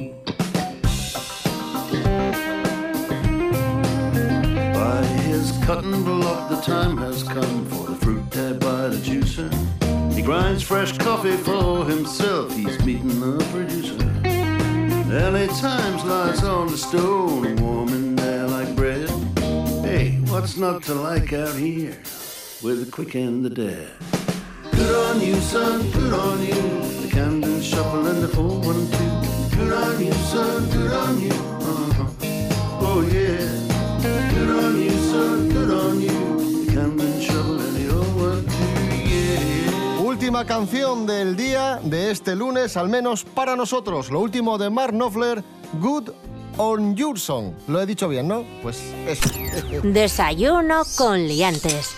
By 4.73 5.03
his 5.29 5.53
cutting 5.67 6.03
block, 6.05 6.49
the 6.49 6.61
time 6.63 6.97
has 6.97 7.23
come 7.23 7.67
for 7.67 7.85
the 7.91 7.97
fruit 7.97 8.31
tab 8.31 8.61
by 8.61 8.89
the 8.89 9.01
juicer. 9.09 9.51
He 10.15 10.23
grinds 10.23 10.63
fresh 10.63 10.97
coffee 10.97 11.37
for 11.37 11.85
himself, 11.85 12.57
he's 12.57 12.83
meeting 12.83 13.21
the 13.21 13.45
producer. 13.53 13.99
LA 15.13 15.47
Times 15.61 16.03
lies 16.05 16.43
on 16.45 16.69
the 16.69 16.79
stone, 16.79 17.57
warm 17.57 17.89
in 17.91 18.18
what's 20.41 20.57
not 20.57 20.81
to 20.85 20.95
like 20.95 21.33
out 21.33 21.55
here 21.57 21.99
with 22.63 22.85
the 22.85 22.89
quick 22.93 23.17
and 23.17 23.45
the 23.45 23.51
dead? 23.51 23.91
Good 24.71 24.95
on 24.95 25.21
you, 25.21 25.35
on 26.15 26.41
you. 26.41 26.63
The 27.03 27.61
shuffle 27.61 28.07
and 28.07 28.23
the 28.23 28.29
412. 28.29 29.57
Good 29.57 29.73
on 29.73 30.05
you, 30.05 30.13
son, 30.13 30.71
good 30.71 30.93
on 30.93 31.21
you. 31.21 31.33
Uh-huh. 31.33 32.05
Oh, 32.87 33.03
yeah. 33.13 33.51
Good 34.33 34.65
on 34.65 34.81
you, 34.81 34.91
son, 35.11 35.49
good 35.49 35.71
on 35.71 36.01
you. 36.01 36.67
The 36.67 36.73
Camden 36.73 37.21
shuffle 37.21 37.61
and 37.61 37.75
the 37.75 37.89
012, 37.89 38.47
yeah. 39.11 40.01
Última 40.01 40.45
canción 40.45 41.05
del 41.07 41.35
día 41.35 41.81
de 41.83 42.13
este 42.13 42.37
lunes, 42.37 42.77
al 42.77 42.89
menos 42.89 43.25
para 43.25 43.57
nosotros. 43.57 44.09
Lo 44.13 44.21
último 44.21 44.57
de 44.57 44.71
Mark 44.71 44.93
Knopfler, 44.93 45.43
Good 45.81 46.11
on 46.59 46.95
Your 46.97 47.19
Song. 47.19 47.55
Lo 47.67 47.81
he 47.81 47.87
dicho 47.87 48.09
bien, 48.09 48.29
¿no? 48.29 48.45
Pues 48.63 48.83
eso. 49.07 49.31
Desayuno 49.83 50.83
con 50.97 51.27
liantes. 51.27 51.95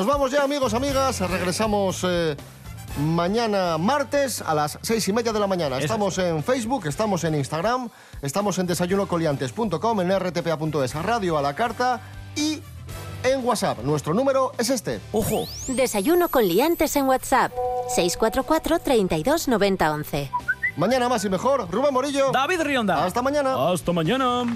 Nos 0.00 0.06
vamos 0.06 0.30
ya, 0.30 0.44
amigos, 0.44 0.72
amigas. 0.72 1.20
Regresamos 1.20 2.06
eh, 2.08 2.34
mañana 3.00 3.76
martes 3.76 4.40
a 4.40 4.54
las 4.54 4.78
seis 4.80 5.06
y 5.06 5.12
media 5.12 5.30
de 5.30 5.38
la 5.38 5.46
mañana. 5.46 5.76
Eso 5.76 5.84
Estamos 5.84 6.16
en 6.16 6.42
Facebook, 6.42 6.86
estamos 6.86 7.22
en 7.24 7.34
Instagram, 7.34 7.90
estamos 8.22 8.58
en 8.58 8.66
desayunocoliantes.com, 8.66 10.00
en 10.00 10.18
rtpa.es, 10.18 10.94
radio 10.94 11.36
a 11.36 11.42
la 11.42 11.54
carta 11.54 12.00
y 12.34 12.62
en 13.24 13.44
WhatsApp. 13.44 13.80
Nuestro 13.84 14.14
número 14.14 14.52
es 14.56 14.70
este. 14.70 15.00
¡Ojo! 15.12 15.46
Desayuno 15.68 16.30
con 16.30 16.48
liantes 16.48 16.96
en 16.96 17.04
WhatsApp. 17.04 17.52
644 17.94 18.78
32 18.78 19.48
90 19.48 19.92
11. 19.92 20.30
Mañana 20.78 21.10
más 21.10 21.26
y 21.26 21.28
mejor. 21.28 21.70
Rubén 21.70 21.92
Morillo. 21.92 22.30
David 22.32 22.62
Rionda. 22.62 23.04
Hasta 23.04 23.20
mañana. 23.20 23.70
Hasta 23.70 23.92
mañana. 23.92 24.46